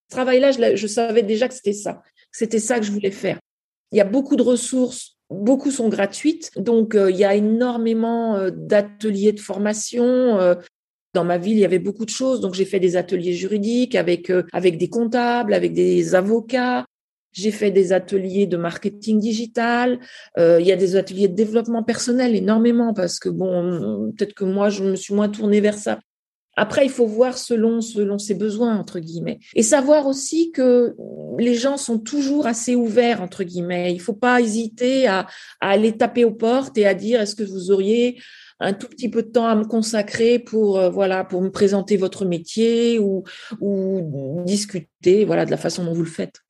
Ce 0.09 0.15
travail-là, 0.15 0.51
je, 0.51 0.75
je 0.75 0.88
savais 0.88 1.23
déjà 1.23 1.47
que 1.47 1.53
c'était 1.53 1.73
ça. 1.73 2.01
C'était 2.31 2.59
ça 2.59 2.79
que 2.79 2.85
je 2.85 2.91
voulais 2.91 3.11
faire. 3.11 3.39
Il 3.91 3.97
y 3.97 4.01
a 4.01 4.05
beaucoup 4.05 4.35
de 4.35 4.43
ressources 4.43 5.13
beaucoup 5.29 5.71
sont 5.71 5.89
gratuites. 5.89 6.51
Donc, 6.55 6.95
euh, 6.95 7.11
il 7.11 7.17
y 7.17 7.25
a 7.25 7.35
énormément 7.35 8.50
d'ateliers 8.50 9.33
de 9.33 9.41
formation. 9.41 10.55
Dans 11.13 11.24
ma 11.24 11.38
ville, 11.38 11.57
il 11.57 11.62
y 11.62 11.65
avait 11.65 11.80
beaucoup 11.80 12.06
de 12.06 12.09
choses, 12.09 12.42
donc 12.42 12.54
j'ai 12.54 12.65
fait 12.65 12.80
des 12.80 12.95
ateliers 12.95 13.33
juridiques 13.33 13.95
avec 13.95 14.30
euh, 14.30 14.44
avec 14.54 14.77
des 14.77 14.89
comptables, 14.89 15.54
avec 15.54 15.74
des 15.74 16.15
avocats. 16.15 16.86
J'ai 17.31 17.51
fait 17.51 17.71
des 17.71 17.94
ateliers 17.94 18.48
de 18.48 18.57
marketing 18.57 19.19
digital. 19.19 20.00
Euh, 20.38 20.59
il 20.59 20.65
y 20.65 20.71
a 20.71 20.75
des 20.75 20.95
ateliers 20.95 21.27
de 21.27 21.36
développement 21.36 21.83
personnel 21.83 22.36
énormément 22.36 22.94
parce 22.94 23.19
que 23.19 23.30
bon, 23.30 24.12
peut-être 24.18 24.33
que 24.33 24.44
moi 24.44 24.69
je 24.69 24.83
me 24.83 24.95
suis 24.95 25.13
moins 25.13 25.30
tournée 25.30 25.62
vers 25.62 25.77
ça. 25.77 26.00
Après, 26.59 26.83
il 26.83 26.89
faut 26.89 27.06
voir 27.06 27.38
selon 27.38 27.81
selon 27.81 28.17
ses 28.17 28.34
besoins 28.34 28.75
entre 28.75 29.00
guillemets 29.00 29.38
et 29.53 29.62
savoir 29.62 30.08
aussi 30.08 30.51
que 30.51 30.96
les 31.38 31.53
gens 31.53 31.77
sont 31.77 32.00
toujours 32.00 32.48
assez 32.48 32.75
ouverts 32.75 33.22
entre 33.22 33.43
guillemets. 33.43 33.93
Il 33.93 34.01
faut 34.01 34.13
pas 34.13 34.41
hésiter 34.41 35.05
à, 35.05 35.27
à 35.62 35.70
aller 35.70 35.96
taper 35.96 36.25
aux 36.25 36.34
portes 36.34 36.75
et 36.79 36.88
à 36.88 36.96
dire 36.96 37.22
est-ce 37.22 37.36
que 37.36 37.43
vous 37.43 37.70
auriez 37.70 38.20
un 38.59 38.73
tout 38.73 38.87
petit 38.87 39.09
peu 39.09 39.23
de 39.23 39.29
temps 39.29 39.47
à 39.47 39.55
me 39.55 39.65
consacrer 39.65 40.39
pour 40.39 40.79
euh, 40.79 40.89
voilà 40.89 41.23
pour 41.23 41.41
me 41.41 41.49
présenter 41.49 41.97
votre 41.97 42.25
métier 42.25 42.99
ou 42.99 43.23
discuter 44.45 45.25
voilà 45.25 45.45
de 45.45 45.51
la 45.51 45.57
façon 45.57 45.83
dont 45.83 45.93
vous 45.93 46.03
le 46.03 46.09
faites. 46.09 46.41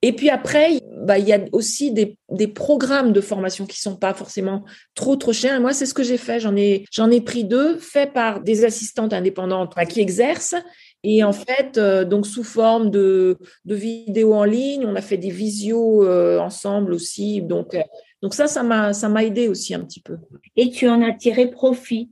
Et 0.00 0.12
puis 0.12 0.30
après, 0.30 0.80
bah, 1.04 1.18
il 1.18 1.26
y 1.26 1.32
a 1.32 1.40
aussi 1.50 1.90
des, 1.90 2.16
des 2.30 2.46
programmes 2.46 3.12
de 3.12 3.20
formation 3.20 3.66
qui 3.66 3.80
sont 3.80 3.96
pas 3.96 4.14
forcément 4.14 4.64
trop 4.94 5.16
trop 5.16 5.32
chers. 5.32 5.60
Moi, 5.60 5.72
c'est 5.72 5.86
ce 5.86 5.94
que 5.94 6.04
j'ai 6.04 6.18
fait. 6.18 6.38
J'en 6.38 6.56
ai 6.56 6.84
j'en 6.92 7.10
ai 7.10 7.20
pris 7.20 7.42
deux, 7.44 7.76
faits 7.78 8.12
par 8.12 8.40
des 8.40 8.64
assistantes 8.64 9.12
indépendantes 9.12 9.74
qui 9.88 10.00
exercent. 10.00 10.54
Et 11.02 11.24
en 11.24 11.32
fait, 11.32 11.78
euh, 11.78 12.04
donc 12.04 12.26
sous 12.26 12.44
forme 12.44 12.90
de, 12.90 13.38
de 13.64 13.74
vidéos 13.74 14.34
en 14.34 14.44
ligne, 14.44 14.84
on 14.86 14.94
a 14.94 15.02
fait 15.02 15.16
des 15.16 15.30
visios 15.30 16.04
euh, 16.04 16.38
ensemble 16.38 16.92
aussi. 16.92 17.42
Donc 17.42 17.76
donc 18.22 18.34
ça, 18.34 18.46
ça 18.46 18.62
m'a, 18.62 18.92
ça 18.92 19.08
m'a 19.08 19.24
aidé 19.24 19.48
aussi 19.48 19.74
un 19.74 19.80
petit 19.80 20.00
peu. 20.00 20.16
Et 20.56 20.70
tu 20.70 20.88
en 20.88 21.02
as 21.02 21.12
tiré 21.12 21.50
profit. 21.50 22.10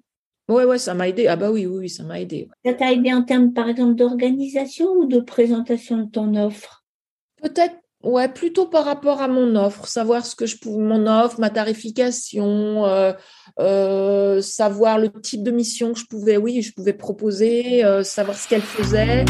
Ouais, 0.49 0.65
ouais, 0.65 0.79
ça 0.79 0.95
m'a 0.95 1.09
aidé. 1.09 1.27
Ah 1.27 1.37
bah 1.37 1.51
oui, 1.51 1.67
oui, 1.67 1.89
ça 1.89 2.05
m'a 2.05 2.21
aidé. 2.21 2.49
Ça 2.65 2.75
t'a 2.75 2.93
aidé 2.93 3.13
en 3.13 3.23
termes, 3.23 3.53
par 3.53 3.69
exemple, 3.69 3.97
d'organisation 3.97 4.93
ou 4.93 5.07
de 5.07 5.19
présentation 5.19 5.99
de 5.99 6.09
ton 6.09 6.37
offre? 6.37 6.85
Peut-être, 7.43 7.75
ouais, 8.05 8.29
plutôt 8.29 8.67
par 8.67 8.85
rapport 8.85 9.21
à 9.21 9.27
mon 9.27 9.57
offre, 9.57 9.89
savoir 9.89 10.25
ce 10.25 10.37
que 10.37 10.47
je 10.47 10.57
pouvais, 10.59 10.79
mon 10.79 11.09
offre, 11.09 11.41
ma 11.41 11.51
tarification, 11.51 12.87
euh, 12.87 13.13
euh, 13.59 14.41
savoir 14.41 15.01
le 15.01 15.11
type 15.11 15.43
de 15.43 15.51
mission 15.51 15.93
que 15.93 15.99
je 15.99 16.07
pouvais, 16.07 16.37
oui, 16.37 16.63
je 16.63 16.73
pouvais 16.73 16.93
proposer, 16.93 17.85
euh, 17.85 18.05
savoir 18.05 18.37
ce 18.37 18.49
qu'elle 18.49 18.63
faisait. 18.63 19.25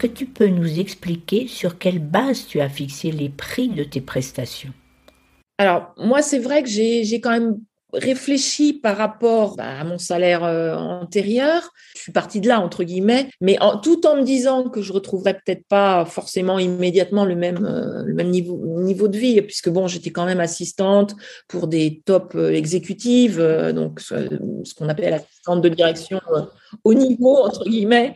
Que 0.00 0.06
tu 0.06 0.24
peux 0.24 0.46
nous 0.46 0.80
expliquer 0.80 1.46
sur 1.46 1.78
quelle 1.78 1.98
base 1.98 2.46
tu 2.46 2.60
as 2.60 2.70
fixé 2.70 3.12
les 3.12 3.28
prix 3.28 3.68
de 3.68 3.84
tes 3.84 4.00
prestations? 4.00 4.72
Alors, 5.58 5.92
moi, 5.98 6.22
c'est 6.22 6.38
vrai 6.38 6.62
que 6.62 6.70
j'ai 6.70 7.20
quand 7.20 7.30
même 7.30 7.58
réfléchi 7.92 8.72
par 8.72 8.96
rapport 8.96 9.56
bah, 9.56 9.80
à 9.80 9.84
mon 9.84 9.98
salaire 9.98 10.42
euh, 10.44 10.74
antérieur. 10.74 11.70
Je 11.96 12.02
suis 12.02 12.12
partie 12.12 12.40
de 12.40 12.48
là, 12.48 12.60
entre 12.60 12.82
guillemets, 12.82 13.28
mais 13.42 13.58
tout 13.82 14.06
en 14.06 14.16
me 14.16 14.22
disant 14.22 14.70
que 14.70 14.80
je 14.80 14.92
retrouverais 14.92 15.34
peut-être 15.34 15.66
pas 15.68 16.06
forcément 16.06 16.58
immédiatement 16.58 17.26
le 17.26 17.34
même, 17.34 17.66
euh, 17.66 18.22
niveau 18.22 19.08
de 19.08 19.18
vie, 19.18 19.42
puisque 19.42 19.68
bon, 19.68 19.86
j'étais 19.86 20.10
quand 20.10 20.24
même 20.24 20.40
assistante 20.40 21.14
pour 21.46 21.66
des 21.66 22.00
top 22.06 22.32
euh, 22.36 22.52
exécutives, 22.52 23.38
donc 23.74 24.00
ce 24.00 24.74
qu'on 24.74 24.88
appelle 24.88 25.14
assistante 25.14 25.60
de 25.60 25.68
direction 25.68 26.20
au 26.84 26.94
niveau, 26.94 27.36
entre 27.44 27.64
guillemets, 27.64 28.14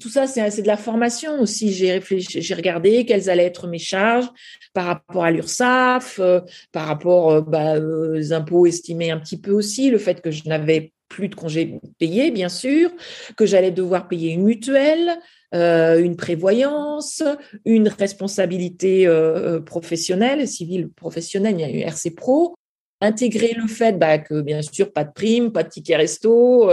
tout 0.00 0.08
ça, 0.08 0.26
c'est 0.26 0.62
de 0.62 0.66
la 0.66 0.76
formation 0.76 1.40
aussi. 1.40 1.72
J'ai 1.72 1.92
réfléchi, 1.92 2.42
j'ai 2.42 2.54
regardé 2.54 3.06
quelles 3.06 3.30
allaient 3.30 3.44
être 3.44 3.68
mes 3.68 3.78
charges 3.78 4.28
par 4.72 4.86
rapport 4.86 5.24
à 5.24 5.30
l'URSSAF, 5.30 6.18
euh, 6.18 6.40
par 6.72 6.86
rapport 6.86 7.30
euh, 7.30 7.40
bah, 7.40 7.78
aux 7.78 8.32
impôts 8.32 8.66
estimés 8.66 9.12
un 9.12 9.20
petit 9.20 9.40
peu 9.40 9.52
aussi, 9.52 9.90
le 9.90 9.98
fait 9.98 10.20
que 10.20 10.32
je 10.32 10.48
n'avais 10.48 10.92
plus 11.08 11.28
de 11.28 11.36
congés 11.36 11.78
payés, 11.98 12.32
bien 12.32 12.48
sûr, 12.48 12.90
que 13.36 13.46
j'allais 13.46 13.70
devoir 13.70 14.08
payer 14.08 14.32
une 14.32 14.42
mutuelle, 14.42 15.16
euh, 15.54 16.02
une 16.02 16.16
prévoyance, 16.16 17.22
une 17.64 17.88
responsabilité 17.88 19.08
professionnelle, 19.64 20.48
civile 20.48 20.88
professionnelle, 20.88 21.54
il 21.56 21.60
y 21.60 21.64
a 21.64 21.70
eu 21.70 21.80
RC 21.82 22.10
Pro, 22.16 22.56
intégrer 23.00 23.52
le 23.52 23.68
fait 23.68 23.96
bah, 23.96 24.18
que 24.18 24.40
bien 24.40 24.62
sûr 24.62 24.92
pas 24.92 25.04
de 25.04 25.12
prime, 25.12 25.52
pas 25.52 25.62
de 25.62 25.68
ticket 25.68 25.94
resto, 25.94 26.68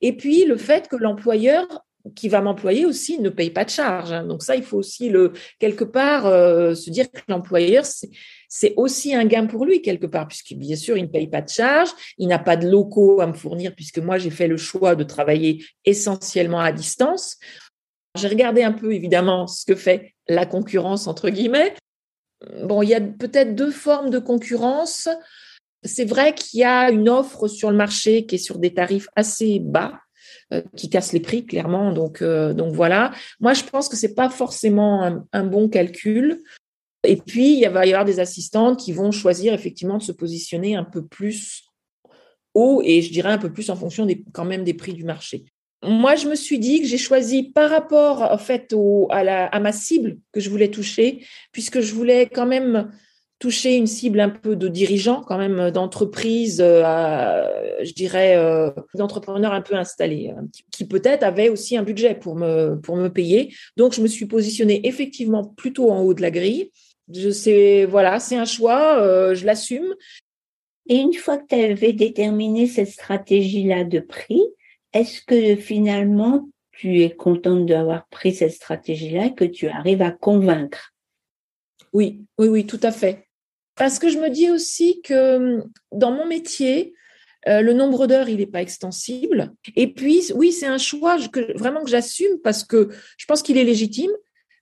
et 0.00 0.16
puis 0.16 0.44
le 0.44 0.56
fait 0.56 0.86
que 0.86 0.96
l'employeur 0.96 1.66
qui 2.14 2.28
va 2.28 2.40
m'employer 2.40 2.84
aussi 2.84 3.18
ne 3.18 3.28
paye 3.28 3.50
pas 3.50 3.64
de 3.64 3.70
charges. 3.70 4.12
Hein. 4.12 4.24
Donc 4.24 4.42
ça, 4.42 4.56
il 4.56 4.62
faut 4.62 4.78
aussi 4.78 5.08
le 5.08 5.32
quelque 5.58 5.84
part 5.84 6.26
euh, 6.26 6.74
se 6.74 6.90
dire 6.90 7.10
que 7.10 7.20
l'employeur 7.28 7.84
c'est 8.48 8.74
aussi 8.76 9.14
un 9.14 9.24
gain 9.24 9.46
pour 9.46 9.64
lui 9.64 9.80
quelque 9.80 10.06
part, 10.06 10.28
puisque 10.28 10.52
bien 10.54 10.76
sûr 10.76 10.96
il 10.98 11.04
ne 11.04 11.08
paye 11.08 11.28
pas 11.28 11.40
de 11.40 11.48
charges, 11.48 11.90
il 12.18 12.28
n'a 12.28 12.38
pas 12.38 12.56
de 12.56 12.68
locaux 12.68 13.20
à 13.20 13.26
me 13.26 13.32
fournir, 13.32 13.74
puisque 13.74 13.98
moi 13.98 14.18
j'ai 14.18 14.30
fait 14.30 14.46
le 14.46 14.56
choix 14.56 14.94
de 14.94 15.04
travailler 15.04 15.64
essentiellement 15.84 16.60
à 16.60 16.72
distance. 16.72 17.38
J'ai 18.18 18.28
regardé 18.28 18.62
un 18.62 18.72
peu 18.72 18.92
évidemment 18.92 19.46
ce 19.46 19.64
que 19.64 19.74
fait 19.74 20.14
la 20.28 20.44
concurrence 20.44 21.06
entre 21.06 21.30
guillemets. 21.30 21.74
Bon, 22.64 22.82
il 22.82 22.90
y 22.90 22.94
a 22.94 23.00
peut-être 23.00 23.54
deux 23.54 23.70
formes 23.70 24.10
de 24.10 24.18
concurrence. 24.18 25.08
C'est 25.84 26.04
vrai 26.04 26.34
qu'il 26.34 26.60
y 26.60 26.64
a 26.64 26.90
une 26.90 27.08
offre 27.08 27.48
sur 27.48 27.70
le 27.70 27.76
marché 27.76 28.26
qui 28.26 28.34
est 28.34 28.38
sur 28.38 28.58
des 28.58 28.74
tarifs 28.74 29.08
assez 29.16 29.60
bas 29.60 29.94
qui 30.76 30.90
casse 30.90 31.12
les 31.12 31.20
prix 31.20 31.46
clairement. 31.46 31.92
Donc, 31.92 32.22
euh, 32.22 32.52
donc 32.52 32.74
voilà. 32.74 33.12
Moi, 33.40 33.54
je 33.54 33.64
pense 33.64 33.88
que 33.88 33.96
c'est 33.96 34.14
pas 34.14 34.28
forcément 34.28 35.24
un, 35.32 35.44
bon 35.44 35.68
calcul. 35.68 36.42
Et 37.04 37.16
puis, 37.16 37.58
il 37.58 37.68
va 37.68 37.86
y 37.86 37.92
avoir 37.92 38.04
des 38.04 38.20
assistantes 38.20 38.78
qui 38.78 38.92
vont 38.92 39.10
choisir 39.10 39.54
effectivement 39.54 39.98
de 39.98 40.02
se 40.02 40.12
positionner 40.12 40.76
un 40.76 40.84
peu 40.84 41.04
plus 41.04 41.64
haut 42.54 42.82
et 42.84 43.02
je 43.02 43.10
dirais 43.10 43.32
un 43.32 43.38
peu 43.38 43.52
plus 43.52 43.70
en 43.70 43.76
fonction 43.76 44.06
des, 44.06 44.24
quand 44.32 44.44
même 44.44 44.64
des 44.64 44.74
prix 44.74 44.92
du 44.92 45.04
marché. 45.04 45.44
Moi, 45.82 46.14
je 46.14 46.28
me 46.28 46.36
suis 46.36 46.60
dit 46.60 46.80
que 46.80 46.86
j'ai 46.86 46.98
choisi 46.98 47.42
par 47.42 47.68
rapport 47.70 48.22
en 48.22 48.38
fait 48.38 48.72
à, 49.10 49.24
la, 49.24 49.46
à 49.46 49.58
ma 49.58 49.72
cible 49.72 50.18
que 50.30 50.38
je 50.38 50.48
voulais 50.48 50.70
toucher, 50.70 51.26
puisque 51.50 51.80
je 51.80 51.92
voulais 51.92 52.26
quand 52.26 52.46
même 52.46 52.92
toucher 53.42 53.74
une 53.74 53.88
cible 53.88 54.20
un 54.20 54.28
peu 54.28 54.54
de 54.54 54.68
dirigeants, 54.68 55.20
quand 55.20 55.36
même, 55.36 55.72
d'entreprises, 55.72 56.60
euh, 56.60 57.42
je 57.82 57.92
dirais, 57.92 58.36
euh, 58.36 58.70
d'entrepreneurs 58.94 59.52
un 59.52 59.62
peu 59.62 59.74
installés, 59.74 60.30
hein, 60.30 60.46
qui 60.70 60.86
peut-être 60.86 61.24
avaient 61.24 61.48
aussi 61.48 61.76
un 61.76 61.82
budget 61.82 62.14
pour 62.14 62.36
me, 62.36 62.76
pour 62.76 62.94
me 62.94 63.08
payer. 63.08 63.52
Donc, 63.76 63.94
je 63.94 64.00
me 64.00 64.06
suis 64.06 64.26
positionnée 64.26 64.86
effectivement 64.86 65.42
plutôt 65.42 65.90
en 65.90 66.02
haut 66.02 66.14
de 66.14 66.22
la 66.22 66.30
grille. 66.30 66.70
Je 67.12 67.30
sais, 67.30 67.84
voilà, 67.84 68.20
c'est 68.20 68.36
un 68.36 68.44
choix, 68.44 69.02
euh, 69.02 69.34
je 69.34 69.44
l'assume. 69.44 69.92
Et 70.88 70.98
une 70.98 71.14
fois 71.14 71.36
que 71.36 71.46
tu 71.48 71.56
avais 71.56 71.92
déterminé 71.92 72.68
cette 72.68 72.90
stratégie-là 72.90 73.82
de 73.82 73.98
prix, 73.98 74.40
est-ce 74.92 75.20
que 75.20 75.56
finalement 75.56 76.48
tu 76.70 77.00
es 77.00 77.10
contente 77.10 77.66
d'avoir 77.66 78.06
pris 78.06 78.34
cette 78.34 78.52
stratégie-là 78.52 79.26
et 79.26 79.34
que 79.34 79.44
tu 79.44 79.66
arrives 79.66 80.02
à 80.02 80.12
convaincre? 80.12 80.92
Oui, 81.92 82.24
oui, 82.38 82.46
oui, 82.46 82.66
tout 82.66 82.80
à 82.84 82.92
fait. 82.92 83.26
Parce 83.76 83.98
que 83.98 84.08
je 84.08 84.18
me 84.18 84.28
dis 84.28 84.50
aussi 84.50 85.00
que 85.02 85.36
hum, 85.36 85.70
dans 85.92 86.12
mon 86.12 86.26
métier, 86.26 86.94
euh, 87.48 87.60
le 87.60 87.72
nombre 87.72 88.06
d'heures, 88.06 88.28
il 88.28 88.38
n'est 88.38 88.46
pas 88.46 88.62
extensible. 88.62 89.52
Et 89.74 89.92
puis, 89.92 90.32
oui, 90.34 90.52
c'est 90.52 90.66
un 90.66 90.78
choix 90.78 91.16
vraiment 91.56 91.82
que 91.82 91.90
j'assume 91.90 92.38
parce 92.42 92.62
que 92.64 92.90
je 93.16 93.26
pense 93.26 93.42
qu'il 93.42 93.58
est 93.58 93.64
légitime, 93.64 94.10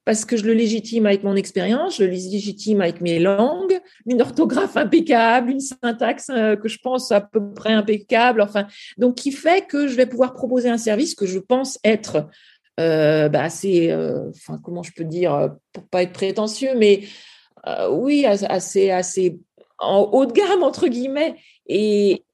parce 0.07 0.25
que 0.25 0.37
je 0.37 0.45
le 0.45 0.55
légitime 0.55 1.05
avec 1.05 1.23
mon 1.23 1.37
expérience, 1.37 1.99
je 1.99 2.05
le 2.05 2.11
légitime 2.11 2.81
avec 2.81 3.02
mes 3.02 3.19
langues, 3.19 3.79
une 4.07 4.23
orthographe 4.23 4.76
impeccable, 4.79 5.50
une 5.50 5.61
syntaxe 5.61 6.31
euh, 6.31 6.57
que 6.57 6.69
je 6.69 6.79
pense 6.79 7.12
à 7.12 7.21
peu 7.21 7.52
près 7.52 7.73
impeccable, 7.73 8.40
enfin, 8.40 8.67
donc 8.97 9.17
qui 9.17 9.31
fait 9.31 9.67
que 9.67 9.87
je 9.87 9.95
vais 9.95 10.07
pouvoir 10.07 10.33
proposer 10.33 10.71
un 10.71 10.79
service 10.79 11.14
que 11.14 11.26
je 11.26 11.38
pense 11.38 11.79
être 11.85 12.29
euh, 12.79 13.29
bah, 13.29 13.43
assez, 13.43 13.95
enfin, 14.31 14.59
comment 14.64 14.83
je 14.83 14.93
peux 14.93 15.05
dire, 15.05 15.50
pour 15.75 15.87
pas 15.87 16.02
être 16.02 16.12
prétentieux, 16.12 16.71
mais 16.79 17.02
euh, 17.67 17.90
oui, 17.90 18.25
assez, 18.26 18.90
assez 18.90 19.38
en 19.79 20.09
haut 20.12 20.26
de 20.26 20.33
gamme, 20.33 20.62
entre 20.62 20.88
guillemets. 20.88 21.37
Et, 21.67 22.25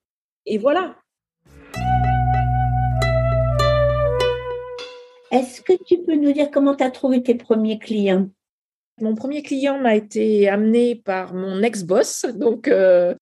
et 0.46 0.58
voilà. 0.58 0.96
Est-ce 5.30 5.60
que 5.60 5.72
tu 5.84 5.98
peux 5.98 6.14
nous 6.14 6.32
dire 6.32 6.50
comment 6.50 6.74
tu 6.74 6.84
as 6.84 6.90
trouvé 6.90 7.22
tes 7.22 7.34
premiers 7.34 7.78
clients? 7.78 8.28
Mon 9.00 9.14
premier 9.14 9.42
client 9.42 9.78
m'a 9.78 9.94
été 9.94 10.48
amené 10.48 10.94
par 10.94 11.34
mon 11.34 11.62
ex-boss, 11.62 12.24
donc 12.34 12.68
euh, 12.68 13.14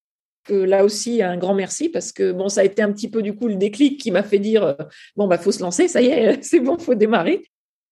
là 0.49 0.85
aussi 0.85 1.23
un 1.23 1.37
grand 1.37 1.55
merci 1.55 1.89
parce 1.89 2.13
que 2.13 2.31
bon, 2.31 2.49
ça 2.49 2.61
a 2.61 2.65
été 2.65 2.83
un 2.83 2.93
petit 2.93 3.11
peu 3.11 3.23
du 3.23 3.35
coup 3.35 3.49
le 3.49 3.57
déclic 3.57 4.01
qui 4.01 4.11
m'a 4.11 4.23
fait 4.23 4.39
dire 4.39 4.63
euh, 4.65 4.75
bon 5.17 5.27
bah 5.27 5.39
faut 5.39 5.51
se 5.51 5.61
lancer, 5.61 5.89
ça 5.89 6.01
y 6.01 6.07
est, 6.07 6.43
c'est 6.43 6.61
bon, 6.61 6.79
faut 6.79 6.95
démarrer. 6.95 7.43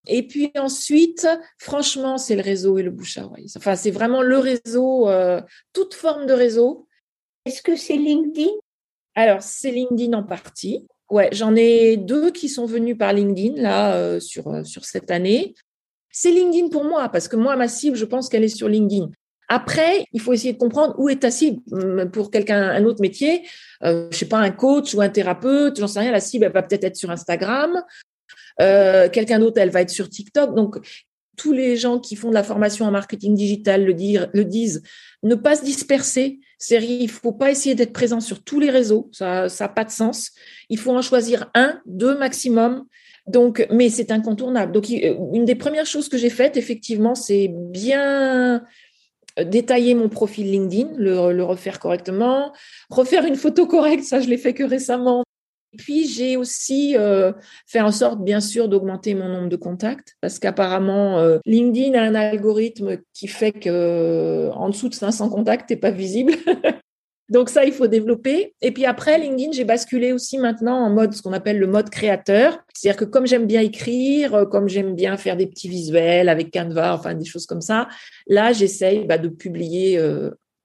Et 0.07 0.27
puis 0.27 0.51
ensuite, 0.57 1.29
franchement, 1.59 2.19
c'est 2.19 2.35
le 2.35 2.43
réseau 2.43 2.79
et 2.79 2.83
le 2.83 2.91
bouche 2.91 3.19
à 3.19 3.25
oreille. 3.25 3.47
Enfin, 3.57 3.77
c'est 3.77 3.91
vraiment 3.91 4.23
le 4.23 4.39
réseau, 4.39 5.09
euh, 5.09 5.41
toute 5.73 5.95
forme 5.95 6.27
de 6.27 6.33
réseau. 6.33 6.89
Est-ce 7.45 7.63
que 7.63 7.77
c'est 7.77 7.97
LinkedIn? 7.97 8.51
Alors, 9.15 9.43
c'est 9.43 9.71
LinkedIn 9.71 10.17
en 10.17 10.23
partie. 10.23 10.87
Ouais, 11.11 11.29
j'en 11.33 11.55
ai 11.55 11.97
deux 11.97 12.31
qui 12.31 12.49
sont 12.49 12.67
venus 12.67 12.97
par 12.97 13.13
LinkedIn 13.13 13.61
là 13.61 13.95
euh, 13.97 14.19
sur, 14.19 14.49
euh, 14.49 14.65
sur 14.65 14.85
cette 14.85 15.11
année. 15.11 15.55
C'est 16.11 16.31
LinkedIn 16.31 16.69
pour 16.69 16.85
moi 16.85 17.09
parce 17.09 17.29
que 17.29 17.37
moi, 17.37 17.55
ma 17.57 17.69
cible, 17.69 17.97
je 17.97 18.05
pense 18.05 18.29
qu'elle 18.29 18.45
est 18.45 18.49
sur 18.49 18.69
LinkedIn. 18.69 19.11
Après, 19.49 20.07
il 20.13 20.21
faut 20.21 20.33
essayer 20.33 20.55
de 20.55 20.59
comprendre 20.59 20.95
où 20.99 21.11
est 21.11 21.21
ta 21.21 21.31
cible 21.31 21.61
pour 22.11 22.31
quelqu'un, 22.31 22.71
un 22.71 22.85
autre 22.85 23.03
métier. 23.03 23.47
Euh, 23.83 24.09
je 24.11 24.17
sais 24.17 24.29
pas, 24.29 24.39
un 24.39 24.51
coach 24.51 24.95
ou 24.95 25.03
un 25.03 25.11
thérapeute, 25.11 25.79
j'en 25.79 25.87
sais 25.87 26.01
rien. 26.01 26.11
La 26.11 26.21
cible, 26.21 26.47
elle 26.47 26.53
va 26.53 26.63
peut-être 26.63 26.85
être 26.85 26.97
sur 26.97 27.11
Instagram. 27.11 27.83
Euh, 28.61 29.09
quelqu'un 29.09 29.39
d'autre, 29.39 29.61
elle 29.61 29.71
va 29.71 29.83
être 29.83 29.91
sur 29.91 30.09
TikTok. 30.09 30.55
Donc, 30.55 30.77
tous 31.37 31.53
les 31.53 31.77
gens 31.77 31.99
qui 31.99 32.17
font 32.17 32.29
de 32.29 32.35
la 32.35 32.43
formation 32.43 32.85
en 32.85 32.91
marketing 32.91 33.35
digital 33.35 33.85
le, 33.85 33.95
disent, 34.45 34.83
ne 35.23 35.35
pas 35.35 35.57
se 35.57 35.65
disperser. 35.65 36.41
Il 36.71 37.11
faut 37.11 37.33
pas 37.33 37.51
essayer 37.51 37.75
d'être 37.75 37.93
présent 37.93 38.21
sur 38.21 38.45
tous 38.45 38.61
les 38.61 38.71
réseaux, 38.71 39.11
ça 39.13 39.47
n'a 39.59 39.69
pas 39.69 39.85
de 39.85 39.91
sens. 39.91 40.31
Il 40.69 40.79
faut 40.79 40.93
en 40.93 41.03
choisir 41.03 41.51
un, 41.55 41.81
deux 41.87 42.17
maximum. 42.17 42.85
Donc, 43.27 43.67
mais 43.71 43.89
c'est 43.89 44.11
incontournable. 44.11 44.73
Donc, 44.73 44.89
une 44.91 45.45
des 45.45 45.55
premières 45.55 45.87
choses 45.87 46.09
que 46.09 46.19
j'ai 46.19 46.31
faites, 46.31 46.57
effectivement, 46.57 47.15
c'est 47.15 47.49
bien 47.53 48.63
détailler 49.41 49.95
mon 49.95 50.09
profil 50.09 50.51
LinkedIn, 50.51 50.91
le, 50.97 51.33
le, 51.33 51.45
refaire 51.45 51.81
correctement, 51.81 52.53
refaire 52.91 53.25
une 53.25 53.37
photo 53.37 53.67
correcte, 53.67 54.05
ça 54.05 54.21
je 54.21 54.29
l'ai 54.29 54.37
fait 54.37 54.53
que 54.53 54.65
récemment, 54.65 55.25
puis 55.79 56.07
j'ai 56.07 56.37
aussi 56.37 56.97
euh, 56.97 57.33
fait 57.67 57.81
en 57.81 57.93
sorte, 57.93 58.23
bien 58.23 58.41
sûr, 58.41 58.69
d'augmenter 58.69 59.15
mon 59.15 59.29
nombre 59.29 59.49
de 59.49 59.57
contacts, 59.57 60.17
parce 60.21 60.39
qu'apparemment, 60.39 61.19
euh, 61.19 61.39
LinkedIn 61.47 61.99
a 61.99 62.03
un 62.03 62.15
algorithme 62.15 62.99
qui 63.15 63.29
fait 63.29 63.53
que 63.53 63.71
euh, 63.71 64.53
en 64.53 64.69
dessous 64.69 64.89
de 64.89 64.95
500 64.95 65.31
contacts, 65.31 65.69
t'es 65.69 65.77
pas 65.77 65.91
visible. 65.91 66.35
Donc 67.29 67.49
ça, 67.49 67.65
il 67.65 67.73
faut 67.73 67.87
développer. 67.87 68.55
Et 68.61 68.73
puis 68.73 68.85
après, 68.85 69.19
LinkedIn, 69.19 69.53
j'ai 69.53 69.65
basculé 69.65 70.13
aussi 70.13 70.37
maintenant 70.37 70.77
en 70.77 70.91
mode 70.91 71.15
ce 71.15 71.23
qu'on 71.23 71.33
appelle 71.33 71.59
le 71.59 71.67
mode 71.67 71.89
créateur. 71.89 72.59
C'est-à-dire 72.75 72.99
que 72.99 73.05
comme 73.07 73.27
j'aime 73.27 73.47
bien 73.47 73.63
écrire, 73.63 74.47
comme 74.51 74.69
j'aime 74.69 74.95
bien 74.95 75.17
faire 75.17 75.39
des 75.39 75.47
petits 75.47 75.69
visuels 75.69 76.29
avec 76.29 76.53
Canva, 76.53 76.95
enfin 76.95 77.15
des 77.15 77.25
choses 77.25 77.47
comme 77.47 77.63
ça, 77.63 77.89
là, 78.27 78.53
j'essaye 78.53 79.07
bah, 79.07 79.17
de 79.17 79.29
publier 79.29 79.99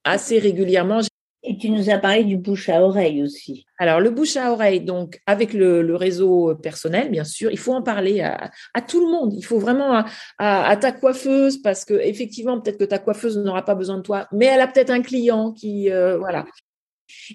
assez 0.04 0.40
régulièrement. 0.40 1.00
Et 1.44 1.58
tu 1.58 1.70
nous 1.70 1.89
as 1.89 1.98
parlé 1.98 2.24
du 2.24 2.36
bouche 2.36 2.67
à 2.67 2.82
oreille 2.82 3.24
aussi. 3.24 3.65
Alors, 3.77 4.00
le 4.00 4.10
bouche 4.10 4.36
à 4.38 4.51
oreille, 4.51 4.82
donc 4.82 5.22
avec 5.27 5.53
le, 5.53 5.96
réseau 5.96 6.56
personnel, 6.56 7.10
bien 7.10 7.24
sûr, 7.24 7.51
il 7.51 7.60
faut 7.60 7.74
en 7.74 7.84
parler 7.84 8.22
à, 8.22 8.50
tout 8.82 9.00
le 9.06 9.12
monde. 9.12 9.34
Il 9.34 9.44
faut 9.44 9.60
vraiment 9.60 10.03
à, 10.39 10.77
ta 10.77 10.91
coiffeuse, 10.91 11.62
parce 11.62 11.86
que 11.86 11.94
effectivement, 11.94 12.60
peut-être 12.60 12.79
que 12.79 12.86
ta 12.86 13.00
coiffeuse 13.00 13.38
n'aura 13.38 13.63
pas 13.63 13.75
besoin 13.75 13.98
de 13.98 14.01
toi, 14.01 14.27
mais 14.32 14.48
elle 14.48 14.62
a 14.62 14.67
peut-être 14.67 14.89
un 14.89 15.01
client 15.01 15.51
qui, 15.53 15.91
euh, 15.91 16.17
voilà. 16.17 16.46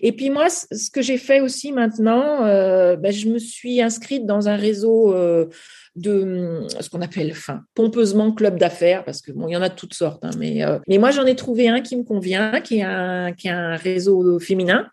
Et 0.01 0.13
puis 0.13 0.31
moi, 0.31 0.49
ce 0.51 0.91
que 0.91 1.03
j'ai 1.03 1.19
fait 1.19 1.41
aussi 1.41 1.73
maintenant, 1.73 2.45
euh, 2.45 2.97
ben, 2.97 3.13
je 3.13 3.29
me 3.29 3.39
suis 3.39 3.81
inscrite 3.81 4.27
dans 4.27 4.49
un 4.49 4.57
réseau 4.57 5.15
euh, 5.15 5.47
de 5.97 6.67
ce 6.81 6.89
qu'on 6.89 7.03
appelle, 7.03 7.35
pompeusement 7.75 8.33
club 8.33 8.59
d'affaires, 8.59 9.05
parce 9.05 9.21
que 9.21 9.33
bon, 9.33 9.49
il 9.49 9.53
y 9.53 9.57
en 9.57 9.63
a 9.63 9.69
de 9.69 9.75
toutes 9.75 9.95
sortes, 9.95 10.25
hein, 10.25 10.31
mais, 10.39 10.65
euh, 10.65 10.79
mais 10.89 10.99
moi 10.99 11.11
j'en 11.11 11.27
ai 11.27 11.37
trouvé 11.37 11.69
un 11.69 11.81
qui 11.81 11.97
me 11.97 12.03
convient, 12.03 12.61
qui 12.61 12.79
est 12.79 12.83
un, 12.83 13.33
qui 13.33 13.49
est 13.49 13.53
un 13.53 13.77
réseau 13.77 14.39
féminin. 14.39 14.89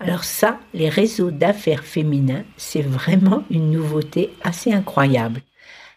Alors 0.00 0.24
ça, 0.24 0.58
les 0.74 0.88
réseaux 0.88 1.30
d'affaires 1.30 1.84
féminins, 1.84 2.44
c'est 2.56 2.82
vraiment 2.82 3.44
une 3.50 3.70
nouveauté 3.70 4.30
assez 4.42 4.72
incroyable. 4.72 5.40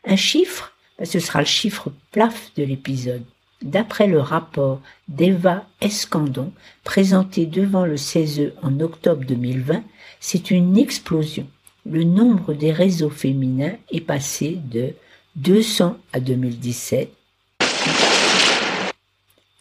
Un 0.05 0.15
chiffre, 0.15 0.73
ben, 0.97 1.05
ce 1.05 1.19
sera 1.19 1.39
le 1.39 1.45
chiffre 1.45 1.91
plaf 2.11 2.53
de 2.55 2.63
l'épisode. 2.63 3.23
D'après 3.61 4.07
le 4.07 4.21
rapport 4.21 4.81
d'Eva 5.09 5.65
Escandon, 5.81 6.53
présenté 6.85 7.45
devant 7.45 7.85
le 7.85 7.97
CESE 7.97 8.53
en 8.61 8.79
octobre 8.79 9.25
2020, 9.25 9.83
c'est 10.21 10.49
une 10.49 10.77
explosion. 10.77 11.47
Le 11.85 12.03
nombre 12.03 12.53
des 12.53 12.71
réseaux 12.71 13.09
féminins 13.09 13.75
est 13.91 14.01
passé 14.01 14.59
de 14.71 14.93
200 15.37 15.97
à 16.13 16.19
2017 16.19 17.09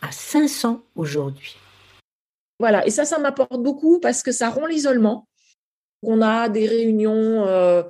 à 0.00 0.12
500 0.12 0.82
aujourd'hui. 0.96 1.56
Voilà, 2.58 2.86
et 2.86 2.90
ça, 2.90 3.04
ça 3.04 3.18
m'apporte 3.18 3.62
beaucoup 3.62 4.00
parce 4.00 4.22
que 4.22 4.32
ça 4.32 4.50
rompt 4.50 4.68
l'isolement. 4.68 5.28
On 6.02 6.22
a 6.22 6.48
des 6.48 6.66
réunions 6.66 7.46
euh, 7.46 7.82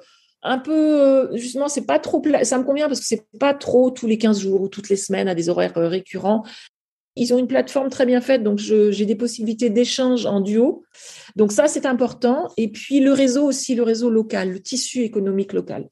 un 0.42 0.58
peu, 0.58 1.30
justement, 1.36 1.68
c'est 1.68 1.86
pas 1.86 1.98
trop, 1.98 2.22
ça 2.42 2.58
me 2.58 2.64
convient 2.64 2.88
parce 2.88 3.00
que 3.00 3.06
c'est 3.06 3.26
pas 3.38 3.54
trop 3.54 3.90
tous 3.90 4.06
les 4.06 4.18
15 4.18 4.40
jours 4.40 4.60
ou 4.62 4.68
toutes 4.68 4.88
les 4.88 4.96
semaines 4.96 5.28
à 5.28 5.34
des 5.34 5.48
horaires 5.48 5.76
euh, 5.78 5.88
récurrents. 5.88 6.44
Ils 7.18 7.34
ont 7.34 7.38
une 7.38 7.48
plateforme 7.48 7.90
très 7.90 8.06
bien 8.06 8.20
faite, 8.20 8.42
donc 8.44 8.58
j'ai 8.58 9.06
des 9.06 9.16
possibilités 9.16 9.70
d'échange 9.70 10.24
en 10.24 10.40
duo. 10.40 10.84
Donc 11.36 11.52
ça, 11.52 11.66
c'est 11.66 11.84
important. 11.84 12.48
Et 12.56 12.68
puis 12.68 13.00
le 13.00 13.12
réseau 13.12 13.44
aussi, 13.44 13.74
le 13.74 13.82
réseau 13.82 14.08
local, 14.08 14.52
le 14.52 14.60
tissu 14.60 15.02
économique 15.02 15.52
local. 15.52 15.88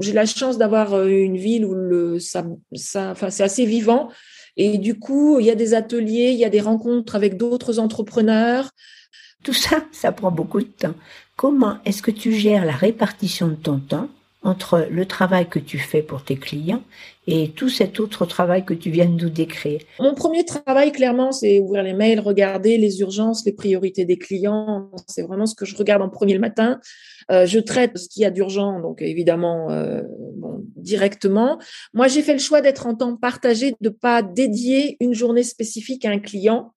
J'ai 0.00 0.12
la 0.12 0.26
chance 0.26 0.58
d'avoir 0.58 0.94
euh, 0.94 1.08
une 1.08 1.36
ville 1.36 1.64
où 1.64 1.74
le, 1.74 2.18
c'est 2.18 3.42
assez 3.42 3.66
vivant. 3.66 4.10
Et 4.56 4.78
du 4.78 4.98
coup, 4.98 5.38
il 5.38 5.46
y 5.46 5.50
a 5.50 5.54
des 5.54 5.74
ateliers, 5.74 6.30
il 6.32 6.38
y 6.38 6.44
a 6.44 6.50
des 6.50 6.60
rencontres 6.60 7.14
avec 7.14 7.36
d'autres 7.36 7.78
entrepreneurs. 7.78 8.70
Tout 9.44 9.52
ça, 9.52 9.84
ça 9.92 10.12
prend 10.12 10.30
beaucoup 10.30 10.60
de 10.60 10.66
temps. 10.66 10.94
Comment 11.36 11.78
est-ce 11.84 12.02
que 12.02 12.10
tu 12.10 12.32
gères 12.32 12.64
la 12.64 12.72
répartition 12.72 13.48
de 13.48 13.54
ton 13.54 13.78
temps 13.78 14.08
entre 14.42 14.86
le 14.90 15.04
travail 15.04 15.48
que 15.48 15.58
tu 15.58 15.78
fais 15.78 16.02
pour 16.02 16.24
tes 16.24 16.36
clients 16.36 16.82
et 17.26 17.50
tout 17.50 17.68
cet 17.68 18.00
autre 18.00 18.24
travail 18.24 18.64
que 18.64 18.72
tu 18.72 18.90
viens 18.90 19.04
de 19.04 19.22
nous 19.22 19.28
décrire 19.28 19.80
Mon 19.98 20.14
premier 20.14 20.44
travail, 20.44 20.92
clairement, 20.92 21.30
c'est 21.30 21.60
ouvrir 21.60 21.82
les 21.82 21.92
mails, 21.92 22.20
regarder 22.20 22.78
les 22.78 23.00
urgences, 23.00 23.44
les 23.44 23.52
priorités 23.52 24.06
des 24.06 24.16
clients. 24.16 24.90
C'est 25.06 25.22
vraiment 25.22 25.46
ce 25.46 25.54
que 25.54 25.66
je 25.66 25.76
regarde 25.76 26.02
en 26.02 26.08
premier 26.08 26.32
le 26.34 26.40
matin. 26.40 26.80
Euh, 27.30 27.44
je 27.44 27.58
traite 27.58 27.98
ce 27.98 28.08
qu'il 28.08 28.22
y 28.22 28.24
a 28.24 28.30
d'urgent, 28.30 28.80
donc 28.80 29.02
évidemment 29.02 29.70
euh, 29.70 30.00
bon, 30.36 30.64
directement. 30.74 31.58
Moi, 31.92 32.08
j'ai 32.08 32.22
fait 32.22 32.32
le 32.32 32.38
choix 32.38 32.62
d'être 32.62 32.86
en 32.86 32.94
temps 32.94 33.16
partagé, 33.16 33.74
de 33.80 33.90
pas 33.90 34.22
dédier 34.22 34.96
une 35.00 35.12
journée 35.12 35.44
spécifique 35.44 36.04
à 36.04 36.10
un 36.10 36.18
client. 36.18 36.72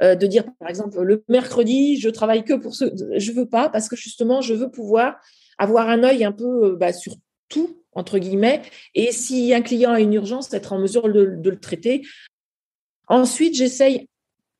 Euh, 0.00 0.14
de 0.14 0.28
dire 0.28 0.44
par 0.60 0.68
exemple 0.68 1.02
le 1.02 1.24
mercredi 1.28 1.98
je 1.98 2.08
travaille 2.08 2.44
que 2.44 2.54
pour 2.54 2.76
ce 2.76 2.84
je 3.16 3.32
veux 3.32 3.48
pas 3.48 3.68
parce 3.68 3.88
que 3.88 3.96
justement 3.96 4.40
je 4.40 4.54
veux 4.54 4.70
pouvoir 4.70 5.16
avoir 5.58 5.88
un 5.88 6.02
œil 6.04 6.24
un 6.24 6.32
peu 6.32 6.76
bah, 6.76 6.92
sur 6.92 7.14
tout 7.48 7.76
entre 7.92 8.18
guillemets 8.18 8.62
et 8.94 9.12
si 9.12 9.52
un 9.52 9.62
client 9.62 9.92
a 9.92 10.00
une 10.00 10.14
urgence 10.14 10.52
être 10.52 10.72
en 10.72 10.78
mesure 10.78 11.12
de, 11.12 11.40
le 11.42 11.60
traiter 11.60 12.02
ensuite 13.08 13.54
j'essaye 13.54 14.06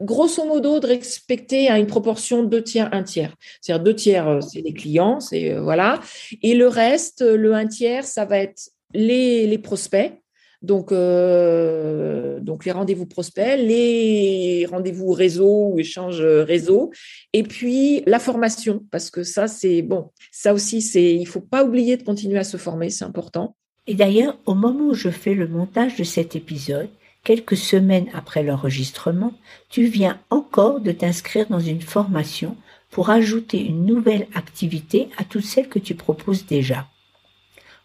grosso 0.00 0.44
modo, 0.44 0.80
de 0.80 0.86
respecter 0.86 1.68
à 1.68 1.78
une 1.78 1.86
proportion 1.86 2.44
deux 2.44 2.62
tiers, 2.62 2.88
un 2.92 3.02
tiers. 3.02 3.34
C'est-à-dire 3.60 3.84
deux 3.84 3.94
tiers, 3.94 4.28
euh, 4.28 4.40
c'est 4.40 4.60
les 4.60 4.72
clients, 4.72 5.20
c'est 5.20 5.52
euh, 5.52 5.60
voilà. 5.60 6.00
Et 6.42 6.54
le 6.54 6.68
reste, 6.68 7.22
euh, 7.22 7.36
le 7.36 7.54
un 7.54 7.66
tiers, 7.66 8.04
ça 8.04 8.24
va 8.24 8.38
être 8.38 8.70
les 8.94 9.58
prospects. 9.58 10.12
Donc, 10.60 10.88
donc 10.88 12.64
les 12.64 12.72
rendez-vous 12.72 13.06
prospects, 13.06 13.58
les 13.58 14.66
rendez-vous 14.68 15.12
réseau 15.12 15.68
ou 15.72 15.78
échange 15.78 16.20
réseau, 16.20 16.90
et 17.32 17.44
puis 17.44 18.02
la 18.06 18.18
formation, 18.18 18.84
parce 18.90 19.10
que 19.10 19.22
ça, 19.22 19.46
c'est 19.46 19.82
bon, 19.82 20.10
ça 20.32 20.52
aussi, 20.52 20.82
c'est, 20.82 21.14
il 21.14 21.26
faut 21.26 21.40
pas 21.40 21.64
oublier 21.64 21.96
de 21.96 22.02
continuer 22.02 22.38
à 22.38 22.44
se 22.44 22.56
former, 22.56 22.90
c'est 22.90 23.04
important. 23.04 23.54
Et 23.86 23.94
d'ailleurs, 23.94 24.36
au 24.46 24.54
moment 24.54 24.88
où 24.88 24.94
je 24.94 25.10
fais 25.10 25.34
le 25.34 25.46
montage 25.48 25.96
de 25.96 26.04
cet 26.04 26.34
épisode, 26.36 26.90
quelques 27.24 27.56
semaines 27.56 28.08
après 28.12 28.42
l'enregistrement, 28.42 29.32
tu 29.68 29.84
viens 29.84 30.20
encore 30.30 30.80
de 30.80 30.92
t'inscrire 30.92 31.46
dans 31.48 31.60
une 31.60 31.80
formation 31.80 32.56
pour 32.90 33.10
ajouter 33.10 33.64
une 33.64 33.86
nouvelle 33.86 34.26
activité 34.34 35.08
à 35.18 35.24
toutes 35.24 35.44
celles 35.44 35.68
que 35.68 35.78
tu 35.78 35.94
proposes 35.94 36.46
déjà. 36.46 36.86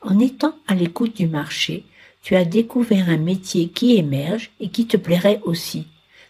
En 0.01 0.19
étant 0.19 0.55
à 0.67 0.75
l'écoute 0.75 1.15
du 1.15 1.27
marché, 1.27 1.85
tu 2.23 2.35
as 2.37 2.45
découvert 2.45 3.09
un 3.09 3.17
métier 3.17 3.67
qui 3.67 3.97
émerge 3.97 4.51
et 4.61 4.69
qui 4.69 4.87
te 4.87 4.95
plairait 4.95 5.41
aussi. 5.43 5.87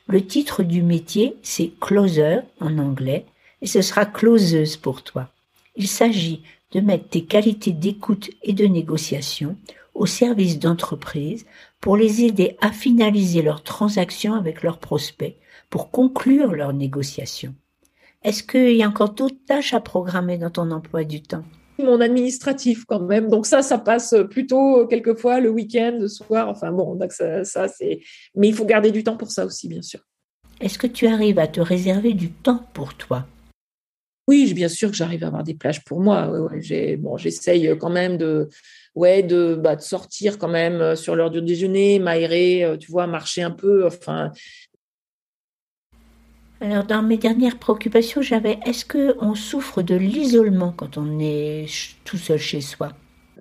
Le 0.07 0.25
titre 0.25 0.63
du 0.63 0.81
métier, 0.81 1.37
c'est 1.43 1.71
closer 1.79 2.39
en 2.59 2.79
anglais, 2.79 3.25
et 3.61 3.67
ce 3.67 3.81
sera 3.81 4.05
closeuse 4.05 4.75
pour 4.75 5.03
toi. 5.03 5.29
Il 5.75 5.87
s'agit 5.87 6.41
de 6.71 6.81
mettre 6.81 7.07
tes 7.09 7.23
qualités 7.23 7.71
d'écoute 7.71 8.31
et 8.41 8.53
de 8.53 8.65
négociation 8.65 9.55
au 9.93 10.07
service 10.07 10.57
d'entreprises 10.57 11.45
pour 11.79 11.95
les 11.95 12.23
aider 12.23 12.57
à 12.59 12.71
finaliser 12.71 13.43
leurs 13.43 13.61
transactions 13.61 14.33
avec 14.33 14.63
leurs 14.63 14.79
prospects, 14.79 15.35
pour 15.69 15.91
conclure 15.91 16.53
leurs 16.53 16.73
négociations. 16.73 17.53
Est-ce 18.23 18.41
qu'il 18.41 18.75
y 18.75 18.83
a 18.83 18.89
encore 18.89 19.11
d'autres 19.11 19.45
tâches 19.45 19.75
à 19.75 19.79
programmer 19.79 20.39
dans 20.39 20.49
ton 20.49 20.71
emploi 20.71 21.03
du 21.03 21.21
temps? 21.21 21.43
Mon 21.79 22.01
administratif 22.01 22.85
quand 22.85 23.01
même. 23.01 23.29
Donc 23.29 23.45
ça, 23.45 23.61
ça 23.61 23.77
passe 23.77 24.15
plutôt 24.29 24.85
quelquefois 24.87 25.39
le 25.39 25.49
week-end, 25.49 25.97
le 25.99 26.07
soir. 26.07 26.49
Enfin 26.49 26.71
bon, 26.71 26.95
donc 26.95 27.11
ça, 27.11 27.43
ça 27.43 27.67
c'est. 27.67 28.01
Mais 28.35 28.49
il 28.49 28.53
faut 28.53 28.65
garder 28.65 28.91
du 28.91 29.03
temps 29.03 29.17
pour 29.17 29.31
ça 29.31 29.45
aussi, 29.45 29.67
bien 29.67 29.81
sûr. 29.81 30.01
Est-ce 30.61 30.77
que 30.77 30.87
tu 30.87 31.07
arrives 31.07 31.39
à 31.39 31.47
te 31.47 31.59
réserver 31.59 32.13
du 32.13 32.31
temps 32.31 32.63
pour 32.73 32.93
toi? 32.95 33.25
Oui, 34.27 34.53
bien 34.53 34.69
sûr 34.69 34.89
que 34.89 34.95
j'arrive 34.95 35.23
à 35.25 35.27
avoir 35.27 35.43
des 35.43 35.53
plages 35.53 35.83
pour 35.83 35.99
moi. 35.99 36.31
j'ai, 36.59 36.95
bon, 36.95 37.17
j'essaye 37.17 37.77
quand 37.77 37.89
même 37.89 38.17
de, 38.17 38.47
ouais, 38.95 39.21
de, 39.21 39.55
bah, 39.55 39.75
de 39.75 39.81
sortir 39.81 40.37
quand 40.37 40.47
même 40.47 40.79
euh, 40.81 40.95
sur 40.95 41.15
l'heure 41.15 41.31
du 41.31 41.41
déjeuner, 41.41 41.99
m'aérer, 41.99 42.63
euh, 42.63 42.77
tu 42.77 42.89
vois, 42.89 43.07
marcher 43.07 43.41
un 43.41 43.51
peu. 43.51 43.85
Enfin. 43.85 44.31
Alors, 46.63 46.85
dans 46.85 47.03
mes 47.03 47.17
dernières 47.17 47.59
préoccupations, 47.59 48.21
j'avais 48.21 48.57
est-ce 48.65 48.85
qu'on 48.85 49.35
souffre 49.35 49.81
de 49.81 49.95
l'isolement 49.95 50.71
quand 50.71 50.97
on 50.97 51.19
est 51.19 51.65
tout 52.05 52.15
seul 52.15 52.39
chez 52.39 52.61
soi? 52.61 52.93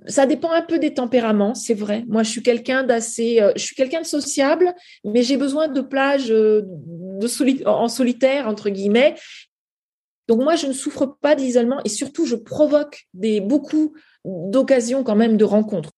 Ça 0.09 0.27
dépend 0.27 0.51
un 0.51 0.63
peu 0.63 0.81
des 0.81 0.93
tempéraments, 0.93 1.55
c'est 1.55 1.73
vrai. 1.75 2.05
Moi, 2.09 2.25
je 2.25 2.31
suis 2.31 2.43
quelqu'un 2.43 2.83
d'assez, 2.83 3.41
euh, 3.41 3.53
je 3.55 3.63
suis 3.63 3.77
quelqu'un 3.77 4.01
de 4.01 4.07
sociable, 4.07 4.75
mais 5.05 5.23
j'ai 5.23 5.37
besoin 5.37 5.69
de 5.69 5.81
plages 5.81 6.31
de 6.31 7.65
en 7.65 7.87
solitaire 7.87 8.49
entre 8.49 8.71
guillemets. 8.71 9.15
Donc 10.27 10.43
moi, 10.43 10.57
je 10.57 10.67
ne 10.67 10.73
souffre 10.73 11.07
pas 11.07 11.37
d'isolement 11.37 11.79
et 11.85 11.91
surtout, 11.91 12.27
je 12.27 12.35
provoque 12.35 13.05
des 13.15 13.41
beaucoup 13.41 13.95
d'occasions 14.25 15.05
quand 15.05 15.15
même 15.15 15.37
de 15.37 15.45
rencontres. 15.45 15.93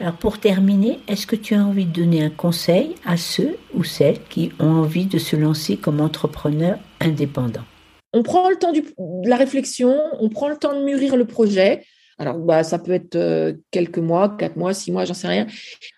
Alors 0.00 0.14
pour 0.14 0.38
terminer, 0.38 1.00
est-ce 1.08 1.26
que 1.26 1.34
tu 1.34 1.54
as 1.54 1.64
envie 1.64 1.84
de 1.84 1.92
donner 1.92 2.22
un 2.22 2.30
conseil 2.30 2.94
à 3.04 3.16
ceux 3.16 3.56
ou 3.74 3.82
celles 3.82 4.22
qui 4.28 4.52
ont 4.60 4.70
envie 4.70 5.06
de 5.06 5.18
se 5.18 5.34
lancer 5.34 5.76
comme 5.76 6.00
entrepreneur 6.00 6.78
indépendant? 7.00 7.64
On 8.12 8.22
prend 8.22 8.48
le 8.48 8.56
temps 8.56 8.72
de 8.72 8.82
la 9.28 9.36
réflexion, 9.36 9.98
on 10.20 10.28
prend 10.28 10.48
le 10.48 10.56
temps 10.56 10.78
de 10.78 10.84
mûrir 10.84 11.16
le 11.16 11.24
projet. 11.24 11.84
Alors 12.18 12.38
bah, 12.38 12.62
ça 12.62 12.78
peut 12.78 12.92
être 12.92 13.16
euh, 13.16 13.54
quelques 13.72 13.98
mois, 13.98 14.36
quatre 14.38 14.56
mois, 14.56 14.72
six 14.72 14.92
mois, 14.92 15.04
j'en 15.04 15.14
sais 15.14 15.28
rien. 15.28 15.48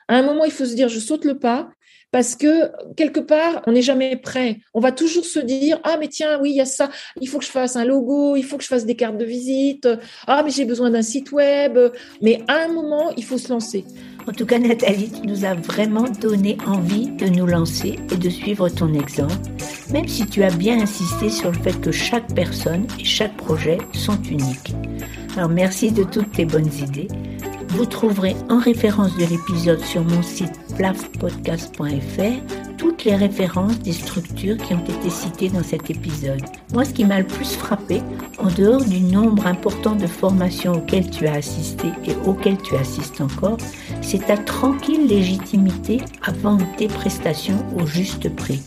À 0.08 0.16
un 0.16 0.22
moment, 0.22 0.44
il 0.46 0.50
faut 0.50 0.64
se 0.64 0.74
dire, 0.74 0.88
je 0.88 0.98
saute 0.98 1.26
le 1.26 1.38
pas 1.38 1.68
parce 2.10 2.34
que 2.34 2.70
quelque 2.96 3.20
part, 3.20 3.62
on 3.66 3.72
n'est 3.72 3.82
jamais 3.82 4.16
prêt. 4.16 4.60
On 4.74 4.80
va 4.80 4.92
toujours 4.92 5.24
se 5.24 5.38
dire 5.38 5.80
ah 5.84 5.96
mais 5.98 6.08
tiens 6.08 6.38
oui 6.40 6.50
il 6.50 6.56
y 6.56 6.60
a 6.60 6.66
ça, 6.66 6.90
il 7.20 7.28
faut 7.28 7.38
que 7.38 7.44
je 7.44 7.50
fasse 7.50 7.76
un 7.76 7.84
logo, 7.84 8.36
il 8.36 8.44
faut 8.44 8.56
que 8.56 8.64
je 8.64 8.68
fasse 8.68 8.86
des 8.86 8.96
cartes 8.96 9.18
de 9.18 9.24
visite, 9.24 9.88
ah 10.26 10.42
mais 10.44 10.50
j'ai 10.50 10.64
besoin 10.64 10.90
d'un 10.90 11.02
site 11.02 11.32
web. 11.32 11.78
Mais 12.22 12.42
à 12.48 12.64
un 12.64 12.68
moment, 12.68 13.10
il 13.16 13.24
faut 13.24 13.38
se 13.38 13.52
lancer. 13.52 13.84
En 14.28 14.32
tout 14.32 14.46
cas, 14.46 14.58
Nathalie, 14.58 15.10
tu 15.10 15.26
nous 15.26 15.44
as 15.44 15.54
vraiment 15.54 16.04
donné 16.20 16.58
envie 16.66 17.08
de 17.10 17.26
nous 17.26 17.46
lancer 17.46 17.98
et 18.12 18.16
de 18.16 18.28
suivre 18.28 18.68
ton 18.68 18.92
exemple, 18.92 19.34
même 19.92 20.06
si 20.06 20.26
tu 20.26 20.42
as 20.42 20.50
bien 20.50 20.80
insisté 20.80 21.30
sur 21.30 21.50
le 21.50 21.58
fait 21.58 21.80
que 21.80 21.90
chaque 21.90 22.32
personne 22.34 22.86
et 22.98 23.04
chaque 23.04 23.36
projet 23.36 23.78
sont 23.92 24.20
uniques. 24.24 24.74
Alors 25.36 25.48
merci 25.48 25.90
de 25.90 26.04
toutes 26.04 26.32
tes 26.32 26.44
bonnes 26.44 26.70
idées. 26.82 27.08
Vous 27.72 27.86
trouverez 27.86 28.34
en 28.48 28.58
référence 28.58 29.16
de 29.16 29.26
l'épisode 29.26 29.80
sur 29.80 30.02
mon 30.02 30.22
site 30.22 30.58
plafpodcast.fr 30.76 32.76
toutes 32.76 33.04
les 33.04 33.14
références 33.14 33.78
des 33.78 33.92
structures 33.92 34.56
qui 34.56 34.74
ont 34.74 34.84
été 34.84 35.08
citées 35.08 35.50
dans 35.50 35.62
cet 35.62 35.88
épisode. 35.88 36.42
Moi, 36.72 36.84
ce 36.84 36.92
qui 36.92 37.04
m'a 37.04 37.20
le 37.20 37.26
plus 37.26 37.54
frappé, 37.54 38.02
en 38.38 38.48
dehors 38.48 38.84
du 38.84 39.00
nombre 39.00 39.46
important 39.46 39.94
de 39.94 40.08
formations 40.08 40.72
auxquelles 40.72 41.10
tu 41.10 41.28
as 41.28 41.34
assisté 41.34 41.88
et 42.06 42.16
auxquelles 42.26 42.60
tu 42.60 42.74
assistes 42.74 43.20
encore, 43.20 43.58
c'est 44.02 44.26
ta 44.26 44.36
tranquille 44.36 45.06
légitimité 45.06 46.00
à 46.22 46.32
vendre 46.32 46.66
tes 46.76 46.88
prestations 46.88 47.64
au 47.80 47.86
juste 47.86 48.34
prix, 48.34 48.62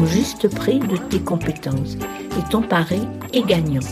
au 0.00 0.06
juste 0.06 0.48
prix 0.48 0.78
de 0.78 0.96
tes 0.96 1.20
compétences. 1.20 1.98
Et 2.38 2.50
ton 2.50 2.62
pari 2.62 3.02
est 3.34 3.46
gagnant. 3.46 3.86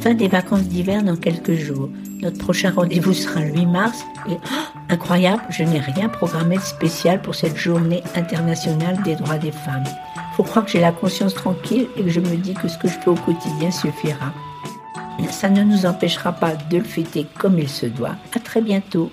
Fin 0.00 0.14
des 0.14 0.28
vacances 0.28 0.62
d'hiver 0.62 1.02
dans 1.02 1.16
quelques 1.16 1.56
jours. 1.56 1.90
Notre 2.26 2.38
prochain 2.38 2.72
rendez-vous 2.74 3.14
sera 3.14 3.38
le 3.38 3.52
8 3.52 3.66
mars 3.66 4.04
et 4.28 4.32
oh, 4.32 4.78
incroyable, 4.88 5.44
je 5.48 5.62
n'ai 5.62 5.78
rien 5.78 6.08
programmé 6.08 6.56
de 6.56 6.62
spécial 6.62 7.22
pour 7.22 7.36
cette 7.36 7.56
journée 7.56 8.02
internationale 8.16 9.00
des 9.04 9.14
droits 9.14 9.38
des 9.38 9.52
femmes. 9.52 9.84
faut 10.36 10.42
croire 10.42 10.64
que 10.64 10.72
j'ai 10.72 10.80
la 10.80 10.90
conscience 10.90 11.34
tranquille 11.34 11.86
et 11.96 12.02
que 12.02 12.10
je 12.10 12.18
me 12.18 12.34
dis 12.34 12.54
que 12.54 12.66
ce 12.66 12.78
que 12.78 12.88
je 12.88 12.94
fais 12.94 13.10
au 13.10 13.14
quotidien 13.14 13.70
suffira. 13.70 14.32
Ça 15.30 15.48
ne 15.48 15.62
nous 15.62 15.86
empêchera 15.86 16.32
pas 16.32 16.56
de 16.68 16.78
le 16.78 16.82
fêter 16.82 17.28
comme 17.38 17.60
il 17.60 17.68
se 17.68 17.86
doit. 17.86 18.16
À 18.34 18.40
très 18.40 18.60
bientôt. 18.60 19.12